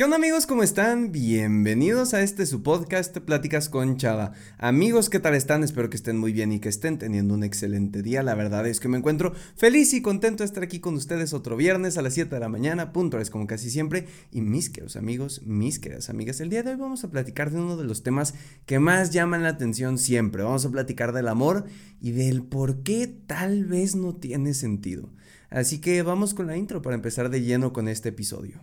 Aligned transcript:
¿Qué 0.00 0.04
onda 0.04 0.16
amigos? 0.16 0.46
¿Cómo 0.46 0.62
están? 0.62 1.12
Bienvenidos 1.12 2.14
a 2.14 2.22
este 2.22 2.46
su 2.46 2.62
podcast 2.62 3.18
Pláticas 3.18 3.68
con 3.68 3.98
Chava. 3.98 4.32
Amigos, 4.56 5.10
¿qué 5.10 5.20
tal 5.20 5.34
están? 5.34 5.62
Espero 5.62 5.90
que 5.90 5.96
estén 5.98 6.16
muy 6.16 6.32
bien 6.32 6.52
y 6.52 6.58
que 6.58 6.70
estén 6.70 6.96
teniendo 6.96 7.34
un 7.34 7.44
excelente 7.44 8.00
día. 8.00 8.22
La 8.22 8.34
verdad 8.34 8.66
es 8.66 8.80
que 8.80 8.88
me 8.88 8.96
encuentro 8.96 9.34
feliz 9.56 9.92
y 9.92 10.00
contento 10.00 10.42
de 10.42 10.46
estar 10.46 10.62
aquí 10.62 10.80
con 10.80 10.94
ustedes 10.94 11.34
otro 11.34 11.54
viernes 11.54 11.98
a 11.98 12.00
las 12.00 12.14
7 12.14 12.34
de 12.34 12.40
la 12.40 12.48
mañana, 12.48 12.94
puntuales 12.94 13.28
como 13.28 13.46
casi 13.46 13.68
siempre. 13.68 14.06
Y 14.32 14.40
mis 14.40 14.70
queridos 14.70 14.96
amigos, 14.96 15.42
mis 15.44 15.78
queridas 15.78 16.08
amigas, 16.08 16.40
el 16.40 16.48
día 16.48 16.62
de 16.62 16.70
hoy 16.70 16.76
vamos 16.76 17.04
a 17.04 17.10
platicar 17.10 17.50
de 17.50 17.60
uno 17.60 17.76
de 17.76 17.84
los 17.84 18.02
temas 18.02 18.32
que 18.64 18.78
más 18.78 19.10
llaman 19.10 19.42
la 19.42 19.50
atención 19.50 19.98
siempre. 19.98 20.42
Vamos 20.42 20.64
a 20.64 20.70
platicar 20.70 21.12
del 21.12 21.28
amor 21.28 21.66
y 22.00 22.12
del 22.12 22.42
por 22.42 22.82
qué 22.84 23.06
tal 23.26 23.66
vez 23.66 23.96
no 23.96 24.16
tiene 24.16 24.54
sentido. 24.54 25.10
Así 25.50 25.78
que 25.78 26.00
vamos 26.00 26.32
con 26.32 26.46
la 26.46 26.56
intro 26.56 26.80
para 26.80 26.96
empezar 26.96 27.28
de 27.28 27.42
lleno 27.42 27.74
con 27.74 27.86
este 27.86 28.08
episodio. 28.08 28.62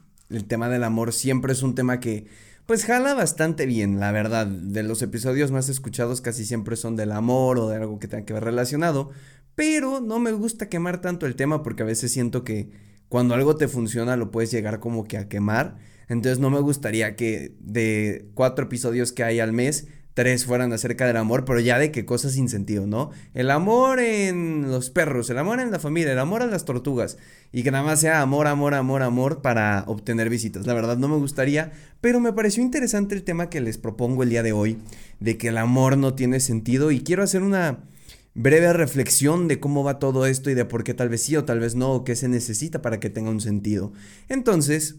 el 0.31 0.45
tema 0.45 0.69
del 0.69 0.83
amor 0.83 1.13
siempre 1.13 1.53
es 1.53 1.63
un 1.63 1.75
tema 1.75 1.99
que 1.99 2.27
pues 2.65 2.85
jala 2.85 3.13
bastante 3.13 3.65
bien, 3.65 3.99
la 3.99 4.11
verdad. 4.11 4.47
De 4.47 4.83
los 4.83 5.01
episodios 5.01 5.51
más 5.51 5.67
escuchados 5.69 6.21
casi 6.21 6.45
siempre 6.45 6.75
son 6.75 6.95
del 6.95 7.11
amor 7.11 7.57
o 7.59 7.67
de 7.67 7.77
algo 7.77 7.99
que 7.99 8.07
tenga 8.07 8.25
que 8.25 8.33
ver 8.33 8.43
relacionado, 8.43 9.09
pero 9.55 9.99
no 9.99 10.19
me 10.19 10.31
gusta 10.31 10.69
quemar 10.69 11.01
tanto 11.01 11.25
el 11.25 11.35
tema 11.35 11.63
porque 11.63 11.83
a 11.83 11.85
veces 11.85 12.11
siento 12.11 12.43
que 12.43 12.69
cuando 13.09 13.33
algo 13.33 13.57
te 13.57 13.67
funciona 13.67 14.15
lo 14.15 14.31
puedes 14.31 14.51
llegar 14.51 14.79
como 14.79 15.03
que 15.03 15.17
a 15.17 15.27
quemar. 15.27 15.77
Entonces 16.07 16.39
no 16.39 16.49
me 16.49 16.59
gustaría 16.59 17.15
que 17.15 17.55
de 17.59 18.29
cuatro 18.33 18.65
episodios 18.65 19.11
que 19.11 19.23
hay 19.23 19.39
al 19.39 19.53
mes 19.53 19.87
tres 20.13 20.45
fueran 20.45 20.73
acerca 20.73 21.05
del 21.07 21.17
amor, 21.17 21.45
pero 21.45 21.59
ya 21.59 21.79
de 21.79 21.91
qué 21.91 22.05
cosas 22.05 22.33
sin 22.33 22.49
sentido, 22.49 22.85
¿no? 22.85 23.11
El 23.33 23.49
amor 23.51 23.99
en 23.99 24.69
los 24.69 24.89
perros, 24.89 25.29
el 25.29 25.37
amor 25.37 25.59
en 25.59 25.71
la 25.71 25.79
familia, 25.79 26.11
el 26.11 26.19
amor 26.19 26.41
a 26.41 26.47
las 26.47 26.65
tortugas, 26.65 27.17
y 27.51 27.63
que 27.63 27.71
nada 27.71 27.83
más 27.83 28.01
sea 28.01 28.21
amor, 28.21 28.47
amor, 28.47 28.73
amor, 28.73 29.03
amor 29.03 29.41
para 29.41 29.83
obtener 29.87 30.29
visitas. 30.29 30.67
La 30.67 30.73
verdad 30.73 30.97
no 30.97 31.07
me 31.07 31.17
gustaría, 31.17 31.71
pero 32.01 32.19
me 32.19 32.33
pareció 32.33 32.63
interesante 32.63 33.15
el 33.15 33.23
tema 33.23 33.49
que 33.49 33.61
les 33.61 33.77
propongo 33.77 34.23
el 34.23 34.29
día 34.29 34.43
de 34.43 34.53
hoy, 34.53 34.77
de 35.19 35.37
que 35.37 35.49
el 35.49 35.57
amor 35.57 35.97
no 35.97 36.13
tiene 36.13 36.39
sentido, 36.39 36.91
y 36.91 37.01
quiero 37.01 37.23
hacer 37.23 37.41
una 37.41 37.85
breve 38.33 38.71
reflexión 38.71 39.47
de 39.47 39.59
cómo 39.59 39.83
va 39.83 39.99
todo 39.99 40.25
esto 40.25 40.49
y 40.49 40.53
de 40.53 40.65
por 40.65 40.83
qué 40.83 40.93
tal 40.93 41.09
vez 41.09 41.23
sí 41.23 41.35
o 41.35 41.45
tal 41.45 41.59
vez 41.59 41.75
no, 41.75 41.91
o 41.91 42.03
qué 42.03 42.15
se 42.15 42.27
necesita 42.27 42.81
para 42.81 42.99
que 42.99 43.09
tenga 43.09 43.29
un 43.29 43.41
sentido. 43.41 43.91
Entonces, 44.29 44.95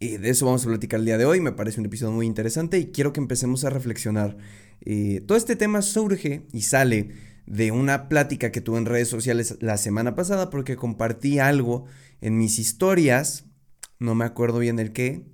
y 0.00 0.16
de 0.16 0.30
eso 0.30 0.46
vamos 0.46 0.64
a 0.64 0.68
platicar 0.68 0.98
el 0.98 1.06
día 1.06 1.18
de 1.18 1.26
hoy. 1.26 1.40
Me 1.40 1.52
parece 1.52 1.78
un 1.78 1.86
episodio 1.86 2.12
muy 2.12 2.26
interesante 2.26 2.78
y 2.78 2.86
quiero 2.86 3.12
que 3.12 3.20
empecemos 3.20 3.64
a 3.64 3.70
reflexionar. 3.70 4.38
Eh, 4.80 5.22
todo 5.26 5.36
este 5.36 5.56
tema 5.56 5.82
surge 5.82 6.46
y 6.54 6.62
sale 6.62 7.10
de 7.46 7.70
una 7.70 8.08
plática 8.08 8.50
que 8.50 8.62
tuve 8.62 8.78
en 8.78 8.86
redes 8.86 9.08
sociales 9.08 9.58
la 9.60 9.76
semana 9.76 10.14
pasada 10.14 10.48
porque 10.48 10.74
compartí 10.74 11.38
algo 11.38 11.84
en 12.22 12.38
mis 12.38 12.58
historias. 12.58 13.44
No 13.98 14.14
me 14.14 14.24
acuerdo 14.24 14.58
bien 14.60 14.78
el 14.78 14.92
qué. 14.92 15.26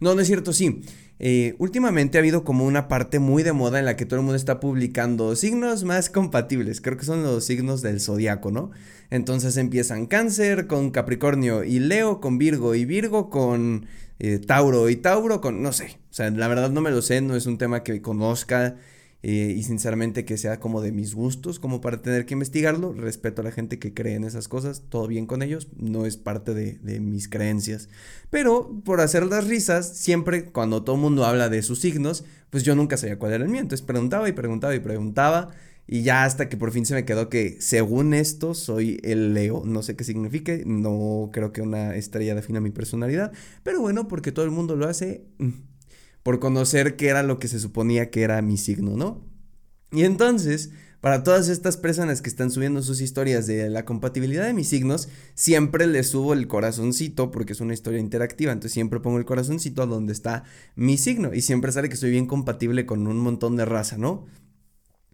No, 0.00 0.14
no 0.14 0.22
es 0.22 0.28
cierto, 0.28 0.54
sí. 0.54 0.80
Eh, 1.18 1.54
últimamente 1.58 2.18
ha 2.18 2.20
habido 2.20 2.44
como 2.44 2.66
una 2.66 2.88
parte 2.88 3.18
muy 3.18 3.42
de 3.42 3.54
moda 3.54 3.78
en 3.78 3.86
la 3.86 3.96
que 3.96 4.04
todo 4.04 4.20
el 4.20 4.24
mundo 4.24 4.36
está 4.36 4.60
publicando 4.60 5.34
signos 5.34 5.84
más 5.84 6.10
compatibles. 6.10 6.80
Creo 6.80 6.98
que 6.98 7.04
son 7.04 7.22
los 7.22 7.44
signos 7.44 7.80
del 7.82 8.00
zodiaco, 8.00 8.50
¿no? 8.50 8.70
Entonces 9.10 9.56
empiezan 9.56 10.06
Cáncer 10.06 10.66
con 10.66 10.90
Capricornio 10.90 11.64
y 11.64 11.78
Leo 11.78 12.20
con 12.20 12.38
Virgo 12.38 12.74
y 12.74 12.84
Virgo 12.84 13.30
con 13.30 13.86
eh, 14.18 14.38
Tauro 14.38 14.88
y 14.90 14.96
Tauro 14.96 15.40
con, 15.40 15.62
no 15.62 15.72
sé, 15.72 15.98
o 16.10 16.14
sea, 16.14 16.30
la 16.30 16.48
verdad 16.48 16.70
no 16.70 16.80
me 16.80 16.90
lo 16.90 17.02
sé, 17.02 17.20
no 17.20 17.36
es 17.36 17.46
un 17.46 17.58
tema 17.58 17.82
que 17.82 18.00
conozca 18.02 18.76
eh, 19.28 19.52
y 19.56 19.64
sinceramente 19.64 20.24
que 20.24 20.38
sea 20.38 20.60
como 20.60 20.80
de 20.80 20.92
mis 20.92 21.16
gustos, 21.16 21.58
como 21.58 21.80
para 21.80 22.00
tener 22.00 22.26
que 22.26 22.34
investigarlo. 22.34 22.92
Respeto 22.92 23.40
a 23.40 23.44
la 23.44 23.50
gente 23.50 23.80
que 23.80 23.92
cree 23.92 24.14
en 24.14 24.22
esas 24.22 24.46
cosas, 24.46 24.84
todo 24.88 25.08
bien 25.08 25.26
con 25.26 25.42
ellos, 25.42 25.66
no 25.76 26.06
es 26.06 26.16
parte 26.16 26.54
de, 26.54 26.78
de 26.78 27.00
mis 27.00 27.28
creencias. 27.28 27.88
Pero 28.30 28.80
por 28.84 29.00
hacer 29.00 29.26
las 29.26 29.44
risas, 29.48 29.96
siempre 29.96 30.44
cuando 30.44 30.84
todo 30.84 30.94
el 30.94 31.02
mundo 31.02 31.24
habla 31.24 31.48
de 31.48 31.64
sus 31.64 31.80
signos, 31.80 32.24
pues 32.50 32.62
yo 32.62 32.76
nunca 32.76 32.96
sabía 32.96 33.18
cuál 33.18 33.32
era 33.32 33.42
el 33.42 33.50
mío, 33.50 33.62
entonces 33.62 33.84
preguntaba 33.84 34.28
y 34.28 34.32
preguntaba 34.32 34.76
y 34.76 34.78
preguntaba. 34.78 35.50
Y 35.88 36.02
ya 36.02 36.22
hasta 36.24 36.48
que 36.48 36.56
por 36.56 36.70
fin 36.70 36.86
se 36.86 36.94
me 36.94 37.04
quedó 37.04 37.28
que 37.28 37.56
según 37.60 38.14
esto 38.14 38.54
soy 38.54 39.00
el 39.02 39.34
Leo. 39.34 39.64
No 39.64 39.82
sé 39.82 39.96
qué 39.96 40.04
signifique, 40.04 40.62
no 40.66 41.30
creo 41.32 41.52
que 41.52 41.62
una 41.62 41.96
estrella 41.96 42.36
defina 42.36 42.60
mi 42.60 42.70
personalidad. 42.70 43.32
Pero 43.64 43.80
bueno, 43.80 44.06
porque 44.06 44.30
todo 44.30 44.44
el 44.44 44.52
mundo 44.52 44.76
lo 44.76 44.88
hace 44.88 45.24
mm, 45.38 45.50
por 46.26 46.40
conocer 46.40 46.96
qué 46.96 47.06
era 47.06 47.22
lo 47.22 47.38
que 47.38 47.46
se 47.46 47.60
suponía 47.60 48.10
que 48.10 48.22
era 48.22 48.42
mi 48.42 48.56
signo, 48.56 48.96
¿no? 48.96 49.24
Y 49.92 50.02
entonces, 50.02 50.72
para 51.00 51.22
todas 51.22 51.48
estas 51.48 51.76
personas 51.76 52.20
que 52.20 52.28
están 52.28 52.50
subiendo 52.50 52.82
sus 52.82 53.00
historias 53.00 53.46
de 53.46 53.70
la 53.70 53.84
compatibilidad 53.84 54.44
de 54.44 54.52
mis 54.52 54.66
signos, 54.66 55.08
siempre 55.34 55.86
les 55.86 56.08
subo 56.08 56.32
el 56.32 56.48
corazoncito 56.48 57.30
porque 57.30 57.52
es 57.52 57.60
una 57.60 57.74
historia 57.74 58.00
interactiva. 58.00 58.50
Entonces 58.50 58.72
siempre 58.72 58.98
pongo 58.98 59.18
el 59.18 59.24
corazoncito 59.24 59.82
a 59.82 59.86
donde 59.86 60.12
está 60.12 60.42
mi 60.74 60.98
signo. 60.98 61.32
Y 61.32 61.42
siempre 61.42 61.70
sale 61.70 61.88
que 61.88 61.94
soy 61.94 62.10
bien 62.10 62.26
compatible 62.26 62.86
con 62.86 63.06
un 63.06 63.18
montón 63.18 63.54
de 63.54 63.64
raza, 63.64 63.96
¿no? 63.96 64.26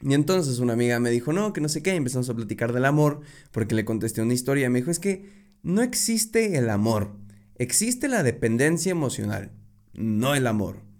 Y 0.00 0.14
entonces 0.14 0.60
una 0.60 0.72
amiga 0.72 0.98
me 0.98 1.10
dijo, 1.10 1.34
no, 1.34 1.52
que 1.52 1.60
no 1.60 1.68
sé 1.68 1.82
qué, 1.82 1.92
y 1.92 1.98
empezamos 1.98 2.30
a 2.30 2.34
platicar 2.34 2.72
del 2.72 2.86
amor, 2.86 3.20
porque 3.50 3.74
le 3.74 3.84
contesté 3.84 4.22
una 4.22 4.32
historia, 4.32 4.70
me 4.70 4.78
dijo, 4.78 4.90
es 4.90 4.98
que 4.98 5.28
no 5.62 5.82
existe 5.82 6.56
el 6.56 6.70
amor, 6.70 7.18
existe 7.56 8.08
la 8.08 8.22
dependencia 8.22 8.92
emocional, 8.92 9.52
no 9.92 10.34
el 10.34 10.46
amor. 10.46 10.90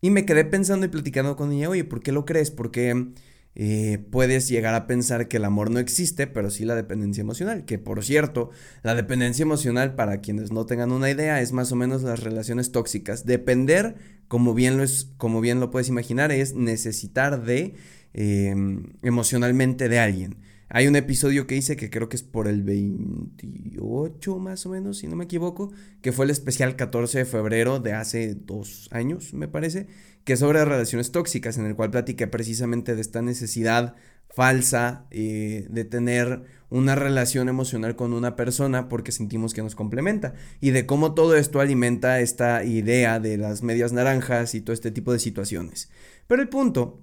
Y 0.00 0.10
me 0.10 0.24
quedé 0.24 0.44
pensando 0.44 0.86
y 0.86 0.88
platicando 0.88 1.36
con 1.36 1.52
ella, 1.52 1.68
oye, 1.68 1.84
¿por 1.84 2.02
qué 2.02 2.12
lo 2.12 2.24
crees? 2.24 2.50
Porque 2.50 3.12
eh, 3.54 3.98
puedes 4.10 4.48
llegar 4.48 4.74
a 4.74 4.86
pensar 4.86 5.28
que 5.28 5.36
el 5.36 5.44
amor 5.44 5.70
no 5.70 5.78
existe, 5.78 6.26
pero 6.26 6.50
sí 6.50 6.64
la 6.64 6.74
dependencia 6.74 7.20
emocional. 7.20 7.64
Que 7.64 7.78
por 7.78 8.02
cierto, 8.04 8.50
la 8.82 8.94
dependencia 8.94 9.42
emocional, 9.42 9.94
para 9.94 10.20
quienes 10.20 10.52
no 10.52 10.66
tengan 10.66 10.92
una 10.92 11.10
idea, 11.10 11.40
es 11.40 11.52
más 11.52 11.70
o 11.72 11.76
menos 11.76 12.02
las 12.02 12.22
relaciones 12.22 12.72
tóxicas. 12.72 13.26
Depender, 13.26 13.96
como 14.28 14.54
bien 14.54 14.76
lo, 14.76 14.82
es, 14.82 15.12
como 15.18 15.40
bien 15.40 15.60
lo 15.60 15.70
puedes 15.70 15.88
imaginar, 15.88 16.32
es 16.32 16.54
necesitar 16.54 17.44
de 17.44 17.74
Em, 18.12 18.94
emocionalmente 19.02 19.88
de 19.88 20.00
alguien. 20.00 20.36
Hay 20.72 20.86
un 20.86 20.94
episodio 20.94 21.48
que 21.48 21.56
hice 21.56 21.76
que 21.76 21.90
creo 21.90 22.08
que 22.08 22.14
es 22.14 22.22
por 22.22 22.46
el 22.46 22.62
28 22.62 24.38
más 24.38 24.64
o 24.66 24.68
menos, 24.68 24.98
si 24.98 25.08
no 25.08 25.16
me 25.16 25.24
equivoco, 25.24 25.72
que 26.00 26.12
fue 26.12 26.26
el 26.26 26.30
especial 26.30 26.76
14 26.76 27.18
de 27.18 27.24
febrero 27.24 27.80
de 27.80 27.92
hace 27.92 28.36
dos 28.36 28.88
años, 28.92 29.34
me 29.34 29.48
parece, 29.48 29.88
que 30.22 30.34
es 30.34 30.38
sobre 30.38 30.64
relaciones 30.64 31.10
tóxicas, 31.10 31.58
en 31.58 31.66
el 31.66 31.74
cual 31.74 31.90
platiqué 31.90 32.28
precisamente 32.28 32.94
de 32.94 33.00
esta 33.00 33.20
necesidad 33.20 33.96
falsa 34.28 35.06
eh, 35.10 35.66
de 35.70 35.84
tener 35.84 36.44
una 36.68 36.94
relación 36.94 37.48
emocional 37.48 37.96
con 37.96 38.12
una 38.12 38.36
persona 38.36 38.88
porque 38.88 39.10
sentimos 39.10 39.54
que 39.54 39.64
nos 39.64 39.74
complementa 39.74 40.34
y 40.60 40.70
de 40.70 40.86
cómo 40.86 41.14
todo 41.14 41.34
esto 41.34 41.58
alimenta 41.58 42.20
esta 42.20 42.62
idea 42.62 43.18
de 43.18 43.38
las 43.38 43.64
medias 43.64 43.92
naranjas 43.92 44.54
y 44.54 44.60
todo 44.60 44.72
este 44.72 44.92
tipo 44.92 45.12
de 45.12 45.18
situaciones. 45.18 45.90
Pero 46.28 46.42
el 46.42 46.48
punto 46.48 47.00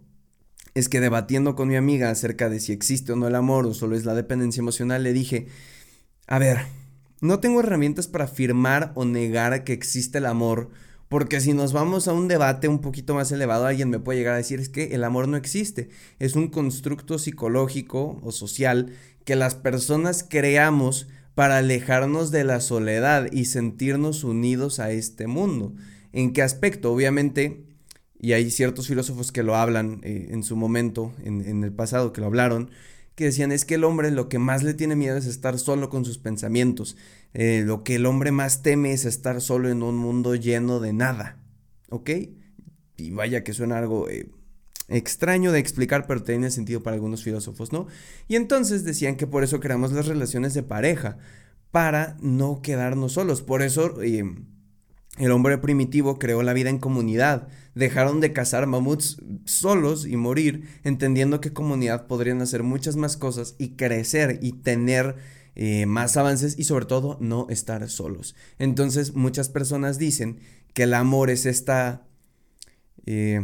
es 0.77 0.89
que 0.89 0.99
debatiendo 0.99 1.55
con 1.55 1.67
mi 1.69 1.75
amiga 1.75 2.11
acerca 2.11 2.49
de 2.49 2.59
si 2.59 2.71
existe 2.71 3.11
o 3.11 3.15
no 3.15 3.27
el 3.27 3.33
amor 3.33 3.65
o 3.65 3.73
solo 3.73 3.95
es 3.95 4.05
la 4.05 4.13
dependencia 4.13 4.61
emocional, 4.61 5.01
le 5.01 5.11
dije, 5.11 5.47
a 6.27 6.37
ver, 6.37 6.59
no 7.19 7.39
tengo 7.39 7.61
herramientas 7.61 8.07
para 8.07 8.25
afirmar 8.25 8.91
o 8.93 9.03
negar 9.03 9.63
que 9.63 9.73
existe 9.73 10.19
el 10.19 10.27
amor, 10.27 10.69
porque 11.09 11.41
si 11.41 11.53
nos 11.53 11.73
vamos 11.73 12.07
a 12.07 12.13
un 12.13 12.27
debate 12.27 12.67
un 12.67 12.79
poquito 12.79 13.15
más 13.15 13.31
elevado, 13.31 13.65
alguien 13.65 13.89
me 13.89 13.97
puede 13.97 14.19
llegar 14.19 14.35
a 14.35 14.37
decir 14.37 14.59
es 14.59 14.69
que 14.69 14.93
el 14.93 15.03
amor 15.03 15.27
no 15.27 15.35
existe, 15.35 15.89
es 16.19 16.35
un 16.35 16.47
constructo 16.47 17.17
psicológico 17.17 18.19
o 18.21 18.31
social 18.31 18.93
que 19.25 19.35
las 19.35 19.55
personas 19.55 20.23
creamos 20.29 21.07
para 21.33 21.57
alejarnos 21.57 22.29
de 22.29 22.43
la 22.43 22.61
soledad 22.61 23.31
y 23.31 23.45
sentirnos 23.45 24.23
unidos 24.23 24.79
a 24.79 24.91
este 24.91 25.25
mundo. 25.25 25.73
¿En 26.13 26.33
qué 26.33 26.43
aspecto? 26.43 26.93
Obviamente 26.93 27.66
y 28.19 28.33
hay 28.33 28.49
ciertos 28.49 28.87
filósofos 28.87 29.31
que 29.31 29.43
lo 29.43 29.55
hablan 29.55 29.99
eh, 30.03 30.29
en 30.31 30.43
su 30.43 30.55
momento, 30.55 31.13
en, 31.23 31.63
el 31.63 31.71
pasado, 31.71 32.13
que 32.13 32.21
lo 32.21 32.27
hablaron, 32.27 32.69
que 33.15 33.25
decían 33.25 33.51
es 33.51 33.65
que 33.65 33.75
el 33.75 33.83
hombre 33.83 34.11
lo 34.11 34.29
que 34.29 34.39
más 34.39 34.63
le 34.63 34.73
tiene 34.73 34.95
miedo 34.95 35.17
es 35.17 35.25
estar 35.25 35.57
solo 35.59 35.89
con 35.89 36.05
sus 36.05 36.17
pensamientos, 36.17 36.97
eh, 37.33 37.63
lo 37.65 37.83
que 37.83 37.95
el 37.95 38.05
hombre 38.05 38.31
más 38.31 38.61
teme 38.61 38.91
es 38.93 39.05
estar 39.05 39.41
solo 39.41 39.69
en 39.69 39.83
un 39.83 39.97
mundo 39.97 40.35
lleno 40.35 40.79
de 40.79 40.93
nada, 40.93 41.37
¿ok? 41.89 42.09
Y 42.97 43.11
vaya 43.11 43.43
que 43.43 43.53
suena 43.53 43.77
algo 43.77 44.09
eh, 44.09 44.29
extraño 44.87 45.51
de 45.51 45.59
explicar, 45.59 46.07
pero 46.07 46.23
tiene 46.23 46.49
sentido 46.49 46.81
para 46.81 46.95
algunos 46.95 47.23
filósofos, 47.23 47.71
¿no? 47.71 47.87
Y 48.27 48.35
entonces 48.35 48.83
decían 48.83 49.15
que 49.15 49.27
por 49.27 49.43
eso 49.43 49.59
creamos 49.59 49.91
las 49.91 50.07
relaciones 50.07 50.53
de 50.53 50.63
pareja, 50.63 51.17
para 51.71 52.17
no 52.21 52.61
quedarnos 52.61 53.13
solos, 53.13 53.41
por 53.41 53.61
eso 53.61 54.01
el 55.17 55.31
hombre 55.31 55.57
primitivo 55.57 56.19
creó 56.19 56.43
la 56.43 56.53
vida 56.53 56.69
en 56.69 56.77
comunidad. 56.77 57.47
Dejaron 57.75 58.19
de 58.19 58.33
cazar 58.33 58.67
mamuts 58.67 59.21
solos 59.45 60.05
y 60.05 60.15
morir, 60.15 60.67
entendiendo 60.83 61.41
que 61.41 61.53
comunidad 61.53 62.07
podrían 62.07 62.41
hacer 62.41 62.63
muchas 62.63 62.95
más 62.95 63.17
cosas 63.17 63.55
y 63.57 63.69
crecer 63.75 64.39
y 64.41 64.53
tener 64.53 65.15
eh, 65.55 65.87
más 65.87 66.17
avances 66.17 66.57
y 66.59 66.65
sobre 66.65 66.85
todo 66.85 67.17
no 67.19 67.47
estar 67.49 67.89
solos. 67.89 68.35
Entonces 68.59 69.15
muchas 69.15 69.49
personas 69.49 69.97
dicen 69.97 70.39
que 70.73 70.83
el 70.83 70.93
amor 70.93 71.31
es 71.31 71.47
esta 71.47 72.05
eh, 73.07 73.43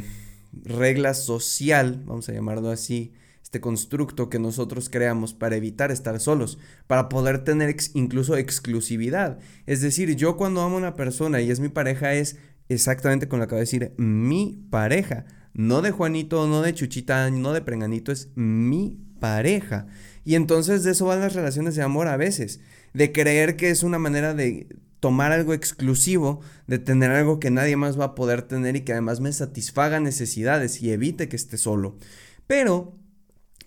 regla 0.52 1.16
social, 1.16 2.04
vamos 2.06 2.30
a 2.30 2.34
llamarlo 2.34 2.70
así, 2.70 3.14
este 3.54 3.62
constructo 3.62 4.32
que 4.32 4.40
nosotros 4.40 4.90
creamos 4.90 5.36
para 5.36 5.56
evitar 5.56 5.92
estar 5.92 6.20
solos, 6.20 6.58
para 6.88 7.08
poder 7.08 7.44
tener 7.44 7.76
incluso 7.94 8.36
exclusividad. 8.36 9.38
Es 9.68 9.82
decir, 9.82 10.16
yo 10.16 10.38
cuando 10.38 10.62
amo 10.62 10.78
a 10.78 10.80
una 10.80 10.96
persona 10.96 11.40
y 11.40 11.52
es 11.52 11.60
mi 11.60 11.70
pareja 11.70 12.16
es 12.16 12.38
exactamente 12.68 13.28
con 13.28 13.38
lo 13.38 13.44
que 13.44 13.50
acabo 13.50 13.58
de 13.58 13.66
decir, 13.66 13.94
mi 13.98 14.66
pareja. 14.72 15.26
No 15.54 15.84
de 15.84 15.92
Juanito, 15.92 16.48
no 16.48 16.64
de 16.64 16.74
Chuchita, 16.74 17.30
no 17.30 17.54
de 17.54 17.62
Prenganito, 17.62 18.12
es 18.12 18.30
mi 18.34 18.98
pareja. 19.20 19.86
Y 20.26 20.34
entonces 20.34 20.84
de 20.84 20.94
eso 20.94 21.06
van 21.06 21.20
las 21.20 21.36
relaciones 21.36 21.76
de 21.76 21.84
amor 21.84 22.08
a 22.08 22.18
veces, 22.18 22.60
de 22.96 23.12
creer 23.12 23.56
que 23.56 23.70
es 23.70 23.84
una 23.84 24.00
manera 24.00 24.34
de 24.34 24.68
tomar 25.00 25.32
algo 25.32 25.54
exclusivo, 25.54 26.42
de 26.66 26.80
tener 26.80 27.12
algo 27.12 27.40
que 27.40 27.52
nadie 27.52 27.76
más 27.76 28.00
va 28.00 28.06
a 28.06 28.16
poder 28.16 28.42
tener 28.42 28.76
y 28.78 28.82
que 28.82 28.94
además 28.94 29.20
me 29.20 29.32
satisfaga 29.32 30.00
necesidades 30.00 30.82
y 30.82 30.90
evite 30.90 31.30
que 31.30 31.36
esté 31.36 31.58
solo. 31.60 32.00
Pero 32.48 33.03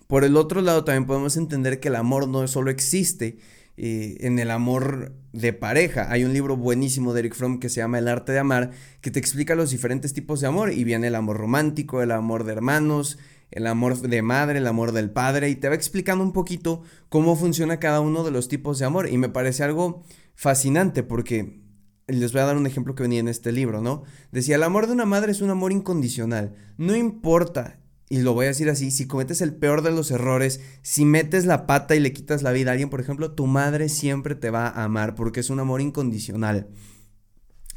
por 0.07 0.23
el 0.23 0.37
otro 0.37 0.61
lado, 0.61 0.83
también 0.83 1.05
podemos 1.05 1.37
entender 1.37 1.79
que 1.79 1.89
el 1.89 1.95
amor 1.95 2.27
no 2.27 2.47
solo 2.47 2.71
existe 2.71 3.37
eh, 3.79 4.17
en 4.21 4.39
el 4.39 4.49
amor 4.49 5.13
de 5.33 5.53
pareja. 5.53 6.11
Hay 6.11 6.23
un 6.23 6.33
libro 6.33 6.57
buenísimo 6.57 7.13
de 7.13 7.19
Eric 7.19 7.35
Fromm 7.35 7.59
que 7.59 7.69
se 7.69 7.81
llama 7.81 7.99
El 7.99 8.07
arte 8.07 8.31
de 8.31 8.39
amar, 8.39 8.71
que 9.01 9.11
te 9.11 9.19
explica 9.19 9.53
los 9.53 9.69
diferentes 9.69 10.13
tipos 10.13 10.41
de 10.41 10.47
amor. 10.47 10.71
Y 10.71 10.83
viene 10.83 11.07
el 11.07 11.15
amor 11.15 11.37
romántico, 11.37 12.01
el 12.01 12.11
amor 12.11 12.43
de 12.43 12.53
hermanos, 12.53 13.19
el 13.51 13.67
amor 13.67 13.99
de 13.99 14.21
madre, 14.23 14.57
el 14.57 14.67
amor 14.67 14.93
del 14.93 15.11
padre. 15.11 15.49
Y 15.49 15.55
te 15.55 15.69
va 15.69 15.75
explicando 15.75 16.23
un 16.23 16.33
poquito 16.33 16.81
cómo 17.09 17.35
funciona 17.35 17.79
cada 17.79 17.99
uno 17.99 18.23
de 18.23 18.31
los 18.31 18.47
tipos 18.47 18.79
de 18.79 18.85
amor. 18.85 19.09
Y 19.09 19.17
me 19.19 19.29
parece 19.29 19.63
algo 19.63 20.03
fascinante 20.33 21.03
porque 21.03 21.61
les 22.07 22.31
voy 22.31 22.41
a 22.41 22.45
dar 22.45 22.57
un 22.57 22.65
ejemplo 22.65 22.95
que 22.95 23.03
venía 23.03 23.19
en 23.19 23.27
este 23.27 23.51
libro, 23.51 23.81
¿no? 23.81 24.03
Decía, 24.31 24.55
el 24.55 24.63
amor 24.63 24.87
de 24.87 24.93
una 24.93 25.05
madre 25.05 25.33
es 25.33 25.41
un 25.41 25.51
amor 25.51 25.71
incondicional. 25.71 26.55
No 26.77 26.95
importa 26.95 27.79
y 28.09 28.21
lo 28.21 28.33
voy 28.33 28.45
a 28.45 28.49
decir 28.49 28.69
así, 28.69 28.89
si 28.91 29.05
cometes 29.05 29.41
el 29.41 29.53
peor 29.53 29.81
de 29.81 29.91
los 29.91 30.11
errores, 30.11 30.61
si 30.81 31.03
metes 31.03 31.45
la 31.45 31.67
pata 31.67 31.95
y 31.95 31.99
le 31.99 32.13
quitas 32.13 32.41
la 32.41 32.53
vida 32.53 32.69
a 32.69 32.73
alguien, 32.73 32.89
por 32.89 33.01
ejemplo, 33.01 33.31
tu 33.31 33.47
madre 33.47 33.89
siempre 33.89 34.35
te 34.35 34.49
va 34.49 34.67
a 34.67 34.85
amar 34.85 35.15
porque 35.15 35.41
es 35.41 35.49
un 35.49 35.59
amor 35.59 35.81
incondicional. 35.81 36.67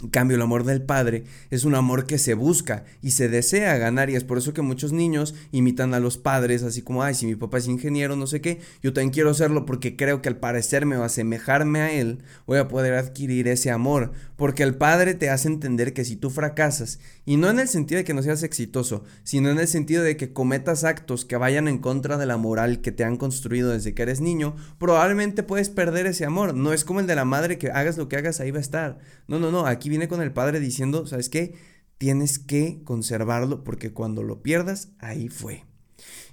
En 0.03 0.09
cambio, 0.09 0.37
el 0.37 0.43
amor 0.43 0.65
del 0.65 0.83
padre 0.83 1.25
es 1.51 1.65
un 1.65 1.75
amor 1.75 2.07
que 2.07 2.17
se 2.17 2.33
busca 2.33 2.85
y 3.03 3.11
se 3.11 3.29
desea 3.29 3.77
ganar 3.77 4.09
y 4.09 4.17
es 4.17 4.25
por 4.25 4.39
eso 4.39 4.55
que 4.55 4.63
muchos 4.63 4.93
niños 4.93 5.35
imitan 5.53 5.93
a 5.93 6.01
los 6.01 6.17
padres, 6.17 6.63
así 6.63 6.81
como, 6.81 7.03
ay, 7.03 7.15
si 7.15 7.27
mi 7.27 7.35
papá 7.37 7.59
es 7.59 7.69
ingeniero, 7.69 8.17
no 8.17 8.27
sé 8.27 8.41
qué, 8.41 8.61
yo 8.83 8.95
también 8.95 9.13
quiero 9.13 9.29
hacerlo 9.29 9.67
porque 9.67 9.97
creo 9.97 10.23
que 10.23 10.31
al 10.31 10.39
parecerme 10.39 10.97
o 10.97 11.05
asemejarme 11.05 11.81
a 11.81 11.93
él, 11.93 12.21
voy 12.47 12.59
a 12.59 12.69
poder 12.69 12.95
adquirir 12.95 13.47
ese 13.49 13.71
amor, 13.71 14.13
porque 14.37 14.63
el 14.63 14.75
padre 14.75 15.15
te 15.15 15.29
hace 15.29 15.49
entender 15.49 15.93
que 15.93 16.07
si 16.07 16.17
tú 16.17 16.31
fracasas, 16.31 16.99
y 17.31 17.37
no 17.37 17.49
en 17.49 17.61
el 17.61 17.69
sentido 17.69 17.99
de 17.99 18.05
que 18.05 18.13
no 18.13 18.25
seas 18.25 18.43
exitoso, 18.43 19.05
sino 19.23 19.51
en 19.51 19.61
el 19.61 19.69
sentido 19.69 20.03
de 20.03 20.17
que 20.17 20.33
cometas 20.33 20.83
actos 20.83 21.25
que 21.25 21.37
vayan 21.37 21.69
en 21.69 21.79
contra 21.79 22.19
de 22.19 22.27
la 22.27 22.37
moral 22.37 22.81
que 22.81 22.91
te 22.91 23.05
han 23.05 23.17
construido 23.17 23.71
desde 23.71 23.95
que 23.95 24.03
eres 24.03 24.21
niño, 24.21 24.57
probablemente 24.79 25.45
puedes 25.45 25.69
perder 25.69 26.07
ese 26.07 26.25
amor, 26.25 26.57
no 26.57 26.73
es 26.73 26.85
como 26.85 26.99
el 26.99 27.07
de 27.07 27.15
la 27.15 27.25
madre 27.25 27.57
que 27.57 27.71
hagas 27.71 27.99
lo 27.99 28.09
que 28.09 28.17
hagas, 28.17 28.41
ahí 28.41 28.51
va 28.51 28.59
a 28.59 28.63
estar, 28.63 28.99
no, 29.29 29.39
no, 29.39 29.53
no, 29.53 29.65
aquí 29.65 29.89
viene 29.89 30.09
con 30.09 30.21
el 30.21 30.33
padre 30.33 30.59
diciendo, 30.59 31.07
¿sabes 31.07 31.29
qué? 31.29 31.55
Tienes 31.99 32.41
que 32.41 32.83
conservarlo 32.83 33.63
porque 33.63 33.93
cuando 33.93 34.25
lo 34.25 34.43
pierdas, 34.43 34.89
ahí 34.99 35.29
fue. 35.29 35.67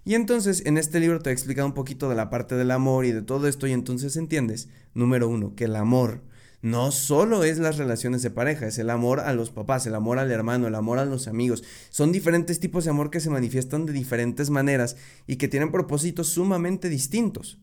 Y 0.03 0.15
entonces 0.15 0.63
en 0.65 0.79
este 0.79 0.99
libro 0.99 1.19
te 1.19 1.29
he 1.29 1.33
explicado 1.33 1.67
un 1.67 1.75
poquito 1.75 2.09
de 2.09 2.15
la 2.15 2.31
parte 2.31 2.55
del 2.55 2.71
amor 2.71 3.05
y 3.05 3.11
de 3.11 3.21
todo 3.21 3.47
esto 3.47 3.67
y 3.67 3.71
entonces 3.71 4.17
entiendes, 4.17 4.67
número 4.95 5.29
uno, 5.29 5.53
que 5.53 5.65
el 5.65 5.75
amor 5.75 6.23
no 6.71 6.91
solo 6.91 7.43
es 7.43 7.59
las 7.59 7.77
relaciones 7.77 8.21
de 8.21 8.29
pareja, 8.29 8.67
es 8.67 8.77
el 8.77 8.89
amor 8.89 9.19
a 9.19 9.33
los 9.33 9.51
papás, 9.51 9.85
el 9.87 9.95
amor 9.95 10.19
al 10.19 10.31
hermano, 10.31 10.67
el 10.67 10.75
amor 10.75 10.99
a 10.99 11.05
los 11.05 11.27
amigos. 11.27 11.63
Son 11.89 12.11
diferentes 12.11 12.59
tipos 12.59 12.83
de 12.83 12.91
amor 12.91 13.09
que 13.09 13.19
se 13.19 13.29
manifiestan 13.29 13.85
de 13.85 13.93
diferentes 13.93 14.49
maneras 14.49 14.97
y 15.27 15.37
que 15.37 15.47
tienen 15.47 15.71
propósitos 15.71 16.27
sumamente 16.27 16.89
distintos. 16.89 17.59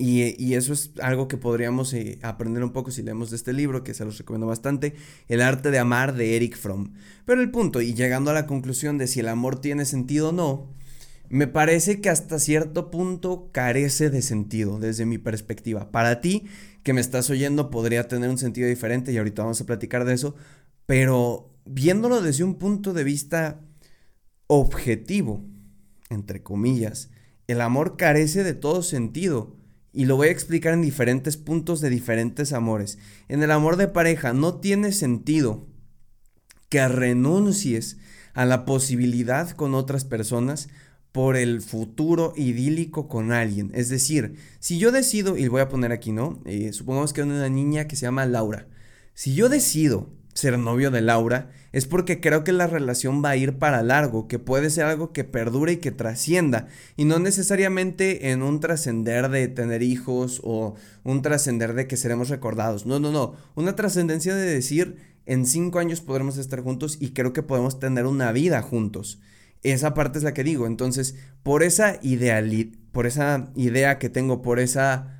Y, 0.00 0.54
eso 0.54 0.72
es 0.72 0.92
algo 1.02 1.26
que 1.26 1.36
podríamos 1.36 1.92
eh, 1.92 2.20
aprender 2.22 2.62
un 2.62 2.72
poco 2.72 2.92
si 2.92 3.02
leemos 3.02 3.30
de 3.30 3.36
este 3.36 3.52
libro, 3.52 3.82
que 3.82 3.94
se 3.94 4.04
los 4.04 4.16
recomiendo 4.16 4.46
bastante, 4.46 4.94
El 5.26 5.42
arte 5.42 5.72
de 5.72 5.80
amar 5.80 6.14
de 6.14 6.36
Eric 6.36 6.56
Fromm. 6.56 6.94
Pero 7.26 7.40
el 7.40 7.50
punto, 7.50 7.80
y 7.80 7.94
llegando 7.94 8.30
a 8.30 8.34
la 8.34 8.46
conclusión 8.46 8.96
de 8.96 9.08
si 9.08 9.18
el 9.18 9.28
amor 9.28 9.60
tiene 9.60 9.84
sentido 9.84 10.28
o 10.28 10.32
no, 10.32 10.68
me 11.30 11.48
parece 11.48 12.00
que 12.00 12.10
hasta 12.10 12.38
cierto 12.38 12.92
punto 12.92 13.50
carece 13.50 14.08
de 14.08 14.22
sentido 14.22 14.78
desde 14.78 15.04
mi 15.04 15.18
perspectiva. 15.18 15.90
Para 15.90 16.20
ti, 16.20 16.44
que 16.88 16.94
me 16.94 17.02
estás 17.02 17.28
oyendo, 17.28 17.68
podría 17.68 18.08
tener 18.08 18.30
un 18.30 18.38
sentido 18.38 18.66
diferente 18.66 19.12
y 19.12 19.18
ahorita 19.18 19.42
vamos 19.42 19.60
a 19.60 19.66
platicar 19.66 20.06
de 20.06 20.14
eso, 20.14 20.34
pero 20.86 21.54
viéndolo 21.66 22.22
desde 22.22 22.44
un 22.44 22.54
punto 22.54 22.94
de 22.94 23.04
vista 23.04 23.60
objetivo, 24.46 25.44
entre 26.08 26.42
comillas, 26.42 27.10
el 27.46 27.60
amor 27.60 27.98
carece 27.98 28.42
de 28.42 28.54
todo 28.54 28.82
sentido 28.82 29.54
y 29.92 30.06
lo 30.06 30.16
voy 30.16 30.28
a 30.28 30.30
explicar 30.30 30.72
en 30.72 30.80
diferentes 30.80 31.36
puntos 31.36 31.82
de 31.82 31.90
diferentes 31.90 32.54
amores. 32.54 32.96
En 33.28 33.42
el 33.42 33.50
amor 33.50 33.76
de 33.76 33.88
pareja 33.88 34.32
no 34.32 34.54
tiene 34.54 34.92
sentido 34.92 35.66
que 36.70 36.88
renuncies 36.88 37.98
a 38.32 38.46
la 38.46 38.64
posibilidad 38.64 39.50
con 39.50 39.74
otras 39.74 40.06
personas 40.06 40.70
por 41.12 41.36
el 41.36 41.62
futuro 41.62 42.32
idílico 42.36 43.08
con 43.08 43.32
alguien. 43.32 43.70
Es 43.74 43.88
decir, 43.88 44.36
si 44.60 44.78
yo 44.78 44.92
decido, 44.92 45.36
y 45.36 45.48
voy 45.48 45.60
a 45.60 45.68
poner 45.68 45.92
aquí, 45.92 46.12
¿no? 46.12 46.40
Eh, 46.44 46.72
supongamos 46.72 47.12
que 47.12 47.22
hay 47.22 47.28
una 47.28 47.48
niña 47.48 47.88
que 47.88 47.96
se 47.96 48.06
llama 48.06 48.26
Laura. 48.26 48.66
Si 49.14 49.34
yo 49.34 49.48
decido 49.48 50.10
ser 50.38 50.58
novio 50.58 50.90
de 50.90 51.00
Laura, 51.00 51.50
es 51.72 51.86
porque 51.86 52.20
creo 52.20 52.44
que 52.44 52.52
la 52.52 52.68
relación 52.68 53.22
va 53.24 53.30
a 53.30 53.36
ir 53.36 53.58
para 53.58 53.82
largo, 53.82 54.28
que 54.28 54.38
puede 54.38 54.70
ser 54.70 54.84
algo 54.84 55.12
que 55.12 55.24
perdure 55.24 55.72
y 55.72 55.76
que 55.78 55.90
trascienda, 55.90 56.68
y 56.96 57.04
no 57.04 57.18
necesariamente 57.18 58.30
en 58.30 58.42
un 58.42 58.60
trascender 58.60 59.28
de 59.28 59.48
tener 59.48 59.82
hijos 59.82 60.40
o 60.44 60.76
un 61.02 61.22
trascender 61.22 61.74
de 61.74 61.88
que 61.88 61.96
seremos 61.96 62.28
recordados. 62.28 62.86
No, 62.86 63.00
no, 63.00 63.10
no, 63.10 63.34
una 63.56 63.74
trascendencia 63.74 64.34
de 64.34 64.46
decir, 64.46 64.96
en 65.26 65.44
cinco 65.44 65.78
años 65.80 66.00
podremos 66.00 66.38
estar 66.38 66.60
juntos 66.60 66.96
y 67.00 67.10
creo 67.10 67.32
que 67.32 67.42
podemos 67.42 67.80
tener 67.80 68.06
una 68.06 68.32
vida 68.32 68.62
juntos. 68.62 69.20
Esa 69.62 69.94
parte 69.94 70.18
es 70.18 70.24
la 70.24 70.34
que 70.34 70.44
digo. 70.44 70.66
Entonces, 70.66 71.16
por 71.42 71.62
esa 71.62 71.98
por 72.92 73.06
esa 73.06 73.50
idea 73.54 73.98
que 73.98 74.08
tengo, 74.08 74.42
por 74.42 74.58
esa 74.58 75.18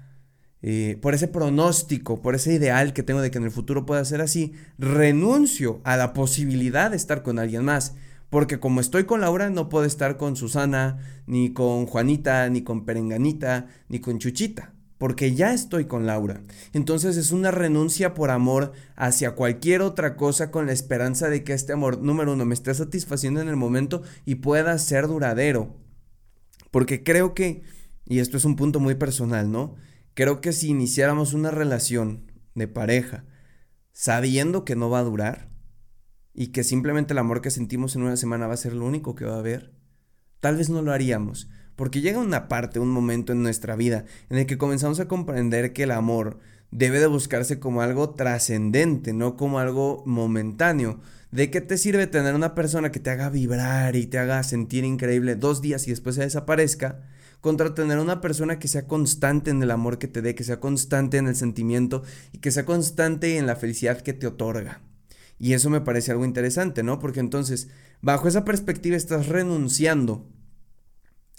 eh, 0.60 0.98
por 1.00 1.14
ese 1.14 1.28
pronóstico, 1.28 2.20
por 2.20 2.34
ese 2.34 2.52
ideal 2.52 2.92
que 2.92 3.04
tengo 3.04 3.20
de 3.20 3.30
que 3.30 3.38
en 3.38 3.44
el 3.44 3.52
futuro 3.52 3.86
pueda 3.86 4.04
ser 4.04 4.20
así, 4.20 4.52
renuncio 4.76 5.80
a 5.84 5.96
la 5.96 6.12
posibilidad 6.12 6.90
de 6.90 6.96
estar 6.96 7.22
con 7.22 7.38
alguien 7.38 7.64
más. 7.64 7.94
Porque 8.30 8.58
como 8.58 8.80
estoy 8.80 9.04
con 9.04 9.20
Laura, 9.20 9.50
no 9.50 9.68
puedo 9.68 9.84
estar 9.84 10.16
con 10.16 10.36
Susana, 10.36 10.98
ni 11.26 11.52
con 11.52 11.86
Juanita, 11.86 12.48
ni 12.50 12.62
con 12.62 12.84
Perenganita, 12.84 13.68
ni 13.88 14.00
con 14.00 14.18
Chuchita. 14.18 14.74
Porque 14.98 15.34
ya 15.34 15.54
estoy 15.54 15.86
con 15.86 16.06
Laura. 16.06 16.42
Entonces 16.72 17.16
es 17.16 17.30
una 17.30 17.52
renuncia 17.52 18.14
por 18.14 18.30
amor 18.30 18.72
hacia 18.96 19.36
cualquier 19.36 19.80
otra 19.80 20.16
cosa 20.16 20.50
con 20.50 20.66
la 20.66 20.72
esperanza 20.72 21.28
de 21.28 21.44
que 21.44 21.52
este 21.52 21.72
amor, 21.72 22.02
número 22.02 22.32
uno, 22.32 22.44
me 22.44 22.54
esté 22.54 22.74
satisfaciendo 22.74 23.40
en 23.40 23.48
el 23.48 23.56
momento 23.56 24.02
y 24.24 24.36
pueda 24.36 24.76
ser 24.78 25.06
duradero. 25.06 25.76
Porque 26.70 27.04
creo 27.04 27.32
que, 27.32 27.62
y 28.06 28.18
esto 28.18 28.36
es 28.36 28.44
un 28.44 28.56
punto 28.56 28.80
muy 28.80 28.96
personal, 28.96 29.50
¿no? 29.50 29.76
Creo 30.14 30.40
que 30.40 30.52
si 30.52 30.68
iniciáramos 30.68 31.32
una 31.32 31.52
relación 31.52 32.32
de 32.56 32.66
pareja 32.66 33.24
sabiendo 33.92 34.64
que 34.64 34.76
no 34.76 34.90
va 34.90 34.98
a 34.98 35.04
durar 35.04 35.48
y 36.34 36.48
que 36.48 36.64
simplemente 36.64 37.12
el 37.12 37.18
amor 37.18 37.40
que 37.40 37.50
sentimos 37.50 37.96
en 37.96 38.02
una 38.02 38.16
semana 38.16 38.46
va 38.46 38.54
a 38.54 38.58
ser 38.58 38.72
lo 38.72 38.84
único 38.84 39.14
que 39.14 39.24
va 39.24 39.36
a 39.36 39.40
haber, 39.40 39.74
tal 40.40 40.56
vez 40.56 40.70
no 40.70 40.82
lo 40.82 40.92
haríamos, 40.92 41.48
porque 41.78 42.00
llega 42.00 42.18
una 42.18 42.48
parte, 42.48 42.80
un 42.80 42.90
momento 42.90 43.32
en 43.32 43.44
nuestra 43.44 43.76
vida 43.76 44.04
en 44.30 44.38
el 44.38 44.46
que 44.46 44.58
comenzamos 44.58 44.98
a 44.98 45.06
comprender 45.06 45.72
que 45.72 45.84
el 45.84 45.92
amor 45.92 46.40
debe 46.72 46.98
de 46.98 47.06
buscarse 47.06 47.60
como 47.60 47.82
algo 47.82 48.10
trascendente, 48.10 49.12
no 49.12 49.36
como 49.36 49.60
algo 49.60 50.02
momentáneo. 50.04 50.98
¿De 51.30 51.52
qué 51.52 51.60
te 51.60 51.78
sirve 51.78 52.08
tener 52.08 52.34
una 52.34 52.56
persona 52.56 52.90
que 52.90 52.98
te 52.98 53.10
haga 53.10 53.30
vibrar 53.30 53.94
y 53.94 54.08
te 54.08 54.18
haga 54.18 54.42
sentir 54.42 54.82
increíble 54.82 55.36
dos 55.36 55.62
días 55.62 55.86
y 55.86 55.90
después 55.90 56.16
se 56.16 56.22
desaparezca? 56.22 57.00
contra 57.40 57.72
tener 57.72 57.98
una 58.00 58.20
persona 58.20 58.58
que 58.58 58.66
sea 58.66 58.88
constante 58.88 59.52
en 59.52 59.62
el 59.62 59.70
amor 59.70 59.98
que 59.98 60.08
te 60.08 60.22
dé, 60.22 60.34
que 60.34 60.42
sea 60.42 60.58
constante 60.58 61.18
en 61.18 61.28
el 61.28 61.36
sentimiento 61.36 62.02
y 62.32 62.38
que 62.38 62.50
sea 62.50 62.64
constante 62.64 63.38
en 63.38 63.46
la 63.46 63.54
felicidad 63.54 64.00
que 64.00 64.12
te 64.12 64.26
otorga. 64.26 64.80
Y 65.38 65.52
eso 65.52 65.70
me 65.70 65.80
parece 65.80 66.10
algo 66.10 66.24
interesante, 66.24 66.82
¿no? 66.82 66.98
Porque 66.98 67.20
entonces, 67.20 67.68
bajo 68.02 68.26
esa 68.26 68.44
perspectiva 68.44 68.96
estás 68.96 69.28
renunciando, 69.28 70.26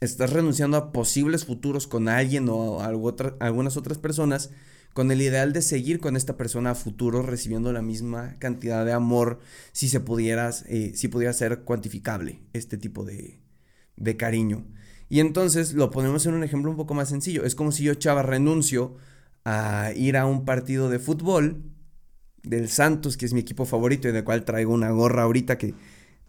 estás 0.02 0.32
renunciando 0.32 0.78
a 0.78 0.92
posibles 0.92 1.46
futuros 1.46 1.88
con 1.88 2.08
alguien 2.08 2.48
o 2.50 2.82
algunas 2.82 3.78
otras 3.78 3.98
personas 3.98 4.52
con 4.94 5.12
el 5.12 5.22
ideal 5.22 5.54
de 5.54 5.62
seguir 5.62 6.00
con 6.00 6.16
esta 6.16 6.36
persona 6.36 6.72
a 6.72 6.76
futuro 6.76 7.22
recibiendo 7.22 7.72
la 7.72 7.82
misma 7.82 8.36
cantidad 8.40 8.86
de 8.86 8.94
amor 8.94 9.40
si 9.72 9.88
se 9.88 10.00
pudiera, 10.00 10.50
eh, 10.68 10.94
si 10.96 11.08
pudiera 11.08 11.34
ser 11.34 11.60
cuantificable 11.60 12.42
este 12.54 12.78
tipo 12.78 13.04
de, 13.04 13.40
de 13.96 14.18
cariño. 14.18 14.66
Y 15.10 15.20
entonces 15.20 15.74
lo 15.74 15.92
ponemos 15.92 16.26
en 16.26 16.34
un 16.34 16.44
ejemplo 16.44 16.72
un 16.72 16.78
poco 16.78 16.94
más 16.94 17.10
sencillo. 17.10 17.44
Es 17.44 17.56
como 17.56 17.72
si 17.72 17.84
yo, 17.84 17.94
Chava, 17.96 18.24
renuncio 18.24 18.96
a 19.46 19.92
ir 19.96 20.18
a 20.18 20.26
un 20.26 20.46
partido 20.46 20.90
de 20.90 21.00
fútbol 21.00 21.64
del 22.44 22.70
Santos, 22.70 23.18
que 23.18 23.26
es 23.26 23.34
mi 23.34 23.40
equipo 23.40 23.66
favorito 23.66 24.08
y 24.08 24.12
del 24.12 24.24
cual 24.24 24.46
traigo 24.46 24.74
una 24.74 24.92
gorra 24.92 25.24
ahorita 25.24 25.58
que 25.58 25.74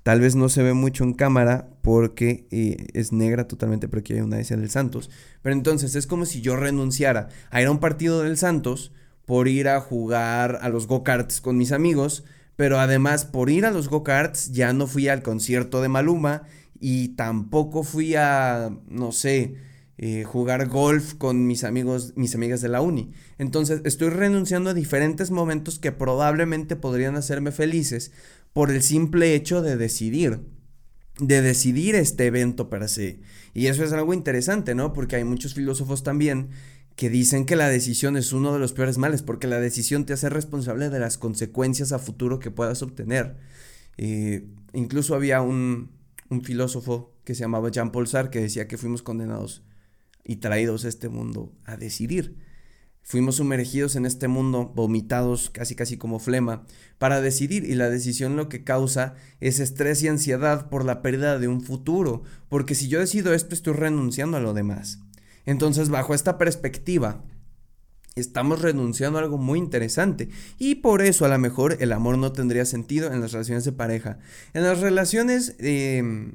tal 0.02 0.20
vez 0.20 0.34
no 0.34 0.48
se 0.48 0.62
ve 0.62 0.72
mucho 0.72 1.04
en 1.04 1.14
cámara 1.14 1.68
porque 1.82 2.46
eh, 2.50 2.86
es 2.94 3.12
negra 3.12 3.46
totalmente, 3.46 3.88
pero 3.88 4.00
aquí 4.00 4.14
hay 4.14 4.20
una 4.20 4.40
S 4.40 4.56
del 4.56 4.70
Santos. 4.70 5.10
Pero 5.42 5.54
entonces 5.54 5.94
es 5.94 6.06
como 6.06 6.26
si 6.26 6.40
yo 6.40 6.56
renunciara 6.56 7.28
a 7.50 7.60
ir 7.60 7.68
a 7.68 7.70
un 7.70 7.80
partido 7.80 8.22
del 8.22 8.36
Santos 8.36 8.92
por 9.26 9.48
ir 9.48 9.68
a 9.68 9.80
jugar 9.80 10.58
a 10.62 10.68
los 10.68 10.86
go-karts 10.86 11.40
con 11.40 11.56
mis 11.56 11.72
amigos, 11.72 12.24
pero 12.56 12.80
además 12.80 13.24
por 13.24 13.50
ir 13.50 13.64
a 13.64 13.70
los 13.70 13.88
go-karts 13.88 14.52
ya 14.52 14.72
no 14.72 14.86
fui 14.86 15.08
al 15.08 15.22
concierto 15.22 15.80
de 15.82 15.88
Maluma 15.88 16.42
y 16.80 17.08
tampoco 17.10 17.82
fui 17.82 18.16
a, 18.16 18.70
no 18.88 19.12
sé, 19.12 19.54
eh, 20.02 20.24
jugar 20.24 20.66
golf 20.66 21.12
con 21.12 21.46
mis 21.46 21.62
amigos, 21.62 22.14
mis 22.16 22.34
amigas 22.34 22.62
de 22.62 22.70
la 22.70 22.80
uni. 22.80 23.12
Entonces 23.36 23.82
estoy 23.84 24.08
renunciando 24.08 24.70
a 24.70 24.74
diferentes 24.74 25.30
momentos 25.30 25.78
que 25.78 25.92
probablemente 25.92 26.74
podrían 26.74 27.16
hacerme 27.16 27.52
felices 27.52 28.10
por 28.52 28.70
el 28.70 28.82
simple 28.82 29.34
hecho 29.34 29.62
de 29.62 29.76
decidir, 29.76 30.40
de 31.18 31.42
decidir 31.42 31.94
este 31.94 32.26
evento 32.26 32.68
per 32.68 32.88
se. 32.88 33.20
Y 33.54 33.66
eso 33.66 33.84
es 33.84 33.92
algo 33.92 34.14
interesante, 34.14 34.74
¿no? 34.74 34.92
Porque 34.92 35.16
hay 35.16 35.24
muchos 35.24 35.54
filósofos 35.54 36.02
también 36.02 36.50
que 36.96 37.08
dicen 37.08 37.46
que 37.46 37.56
la 37.56 37.68
decisión 37.68 38.16
es 38.16 38.32
uno 38.32 38.52
de 38.52 38.58
los 38.58 38.72
peores 38.72 38.98
males, 38.98 39.22
porque 39.22 39.46
la 39.46 39.60
decisión 39.60 40.04
te 40.04 40.12
hace 40.12 40.28
responsable 40.28 40.90
de 40.90 40.98
las 40.98 41.18
consecuencias 41.18 41.92
a 41.92 41.98
futuro 41.98 42.38
que 42.38 42.50
puedas 42.50 42.82
obtener. 42.82 43.36
Eh, 43.96 44.46
incluso 44.72 45.14
había 45.14 45.40
un, 45.40 45.90
un 46.28 46.42
filósofo 46.42 47.14
que 47.24 47.34
se 47.34 47.40
llamaba 47.40 47.70
Jean 47.70 47.92
Paul 47.92 48.06
Sartre 48.06 48.30
que 48.30 48.40
decía 48.40 48.68
que 48.68 48.78
fuimos 48.78 49.02
condenados 49.02 49.62
y 50.24 50.36
traídos 50.36 50.84
a 50.84 50.88
este 50.88 51.08
mundo 51.08 51.52
a 51.64 51.76
decidir. 51.76 52.36
Fuimos 53.02 53.36
sumergidos 53.36 53.96
en 53.96 54.06
este 54.06 54.28
mundo, 54.28 54.72
vomitados 54.74 55.50
casi 55.50 55.74
casi 55.74 55.96
como 55.96 56.18
flema, 56.18 56.64
para 56.98 57.20
decidir 57.20 57.64
y 57.64 57.74
la 57.74 57.90
decisión 57.90 58.36
lo 58.36 58.48
que 58.48 58.62
causa 58.62 59.14
es 59.40 59.58
estrés 59.58 60.02
y 60.02 60.08
ansiedad 60.08 60.68
por 60.68 60.84
la 60.84 61.02
pérdida 61.02 61.38
de 61.38 61.48
un 61.48 61.60
futuro, 61.60 62.22
porque 62.48 62.74
si 62.74 62.88
yo 62.88 63.00
decido 63.00 63.34
esto 63.34 63.54
estoy 63.54 63.74
renunciando 63.74 64.36
a 64.36 64.40
lo 64.40 64.54
demás. 64.54 65.00
Entonces 65.44 65.88
bajo 65.88 66.14
esta 66.14 66.38
perspectiva, 66.38 67.24
estamos 68.14 68.60
renunciando 68.60 69.18
a 69.18 69.22
algo 69.22 69.38
muy 69.38 69.58
interesante 69.58 70.28
y 70.58 70.76
por 70.76 71.02
eso 71.02 71.24
a 71.24 71.28
lo 71.28 71.38
mejor 71.38 71.78
el 71.80 71.92
amor 71.92 72.18
no 72.18 72.32
tendría 72.32 72.64
sentido 72.64 73.12
en 73.12 73.20
las 73.20 73.32
relaciones 73.32 73.64
de 73.64 73.72
pareja. 73.72 74.18
En 74.54 74.62
las 74.62 74.80
relaciones... 74.80 75.56
Eh, 75.58 76.32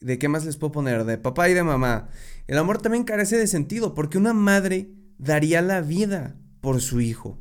¿De 0.00 0.16
qué 0.16 0.28
más 0.28 0.44
les 0.44 0.56
puedo 0.56 0.70
poner? 0.70 1.04
De 1.04 1.18
papá 1.18 1.48
y 1.48 1.54
de 1.54 1.64
mamá. 1.64 2.08
El 2.46 2.56
amor 2.58 2.80
también 2.80 3.02
carece 3.02 3.36
de 3.36 3.48
sentido 3.48 3.94
porque 3.94 4.16
una 4.16 4.32
madre 4.32 4.92
daría 5.18 5.62
la 5.62 5.80
vida 5.80 6.36
por 6.60 6.80
su 6.80 7.00
hijo. 7.00 7.38